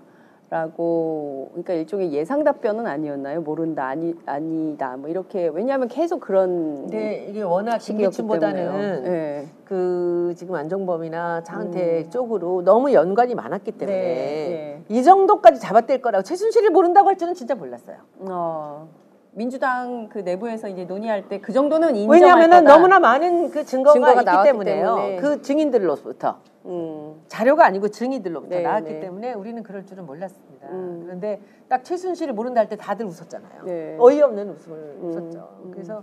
라고 0.59 1.49
그러니까 1.51 1.73
일종의 1.73 2.13
예상 2.13 2.45
답변은 2.45 2.87
아니었나요? 2.87 3.41
모른다, 3.41 3.89
아니 3.89 4.15
아니다, 4.25 4.97
뭐 4.97 5.09
이렇게 5.09 5.49
왜냐하면 5.49 5.89
계속 5.89 6.21
그런 6.21 6.83
근데 6.83 7.27
이게 7.29 7.43
워낙 7.43 7.79
김기춘보다는. 7.79 9.03
예. 9.05 9.49
그 9.65 10.33
지금 10.37 10.55
안정범이나 10.55 11.43
장한택 11.43 12.09
쪽으로 12.13 12.63
너무 12.63 12.93
연관이 12.93 13.35
많았기 13.35 13.73
때문에 13.73 13.99
네, 13.99 14.83
이 14.89 15.03
정도까지 15.03 15.59
잡아댈 15.59 16.01
거라고 16.01 16.23
최순실을 16.23 16.71
모른다고 16.71 17.09
할 17.09 17.19
줄은 17.19 17.35
진짜 17.35 17.57
몰랐어요. 17.57 17.97
어, 18.21 18.87
민주당 19.33 20.09
그 20.09 20.19
내부에서 20.19 20.69
이제 20.69 20.85
논의할 20.85 21.29
때 21.29 21.41
그 21.41 21.53
정도는 21.53 21.97
인정할 21.97 22.21
왜냐하면. 22.21 22.63
너무나 22.63 23.01
많은 23.01 23.51
그 23.51 23.65
증거가, 23.65 23.95
증거가 23.95 24.21
있기 24.21 24.45
때문에요. 24.45 24.87
때문에. 24.95 25.17
그 25.17 25.43
증인들로부터 25.43 26.37
음, 26.67 27.21
자료가 27.29 27.67
아니고 27.67 27.89
증인들로부터 27.89 28.57
네, 28.57 28.63
나왔기 28.63 28.93
네. 28.95 29.01
때문에 29.01 29.35
우리는 29.35 29.63
그럴 29.63 29.85
줄은 29.85 30.07
몰랐습니다. 30.07 30.69
음. 30.69 31.01
그런데 31.05 31.41
딱 31.69 31.85
최순실을 31.85 32.33
모른다 32.35 32.61
할 32.61 32.69
때 32.69 32.77
다들 32.77 33.05
웃었잖아요. 33.07 33.65
네. 33.65 33.97
어이없는 33.99 34.49
웃음을 34.51 34.79
음, 34.99 35.05
웃었죠. 35.09 35.59
음. 35.65 35.71
그래서 35.73 36.03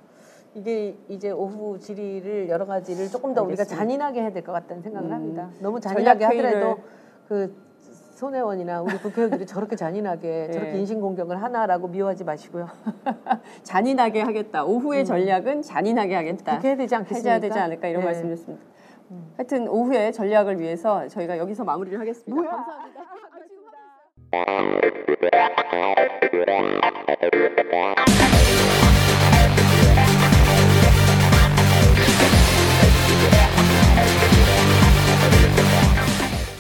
이게 0.54 0.95
이제 1.08 1.32
오후 1.32 1.80
질의를 1.80 2.50
여러 2.50 2.65
가지를 2.65 3.08
조금 3.10 3.34
더 3.34 3.41
우리가 3.41 3.62
알겠습니다. 3.62 3.76
잔인하게 3.76 4.21
해야 4.21 4.32
될 4.32 4.43
것 4.43 4.52
같다는 4.52 4.84
생각을 4.84 5.10
음. 5.10 5.13
합니다. 5.13 5.50
너무 5.60 5.80
잔인하게 5.80 6.26
하더라도 6.26 6.80
그 7.28 7.56
손혜원이나 8.15 8.82
우리 8.84 8.97
국회의원들이 9.00 9.47
저렇게 9.47 9.76
잔인하게 9.76 10.28
네. 10.47 10.52
저렇게 10.52 10.78
인신 10.78 11.02
공격을 11.02 11.41
하나라고 11.41 11.88
미워하지 11.88 12.24
마시고요. 12.24 12.67
잔인하게 13.63 14.21
하겠다. 14.21 14.63
오후의 14.65 15.06
전략은 15.06 15.63
잔인하게 15.63 16.15
하겠다. 16.15 16.52
그렇게 16.52 16.67
해야 16.67 16.76
되지 16.78 16.95
않겠습니까? 16.95 17.17
해줘야 17.32 17.39
되지 17.39 17.58
않을까 17.58 17.88
이런 17.88 18.02
네. 18.02 18.06
말씀이었습니다. 18.06 18.70
하여튼 19.38 19.67
오후에 19.67 20.12
전략을 20.12 20.60
위해서 20.60 21.08
저희가 21.08 21.38
여기서 21.38 21.63
마무리를 21.63 22.00
하겠습니다. 22.00 22.50
감사합니다. 22.50 23.02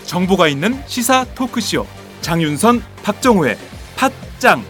정보가 0.05 0.49
있는 0.49 0.73
시사 0.87 1.23
토크쇼. 1.35 1.85
장윤선 2.21 2.81
박정호의 3.03 3.55
팟짱 3.95 4.61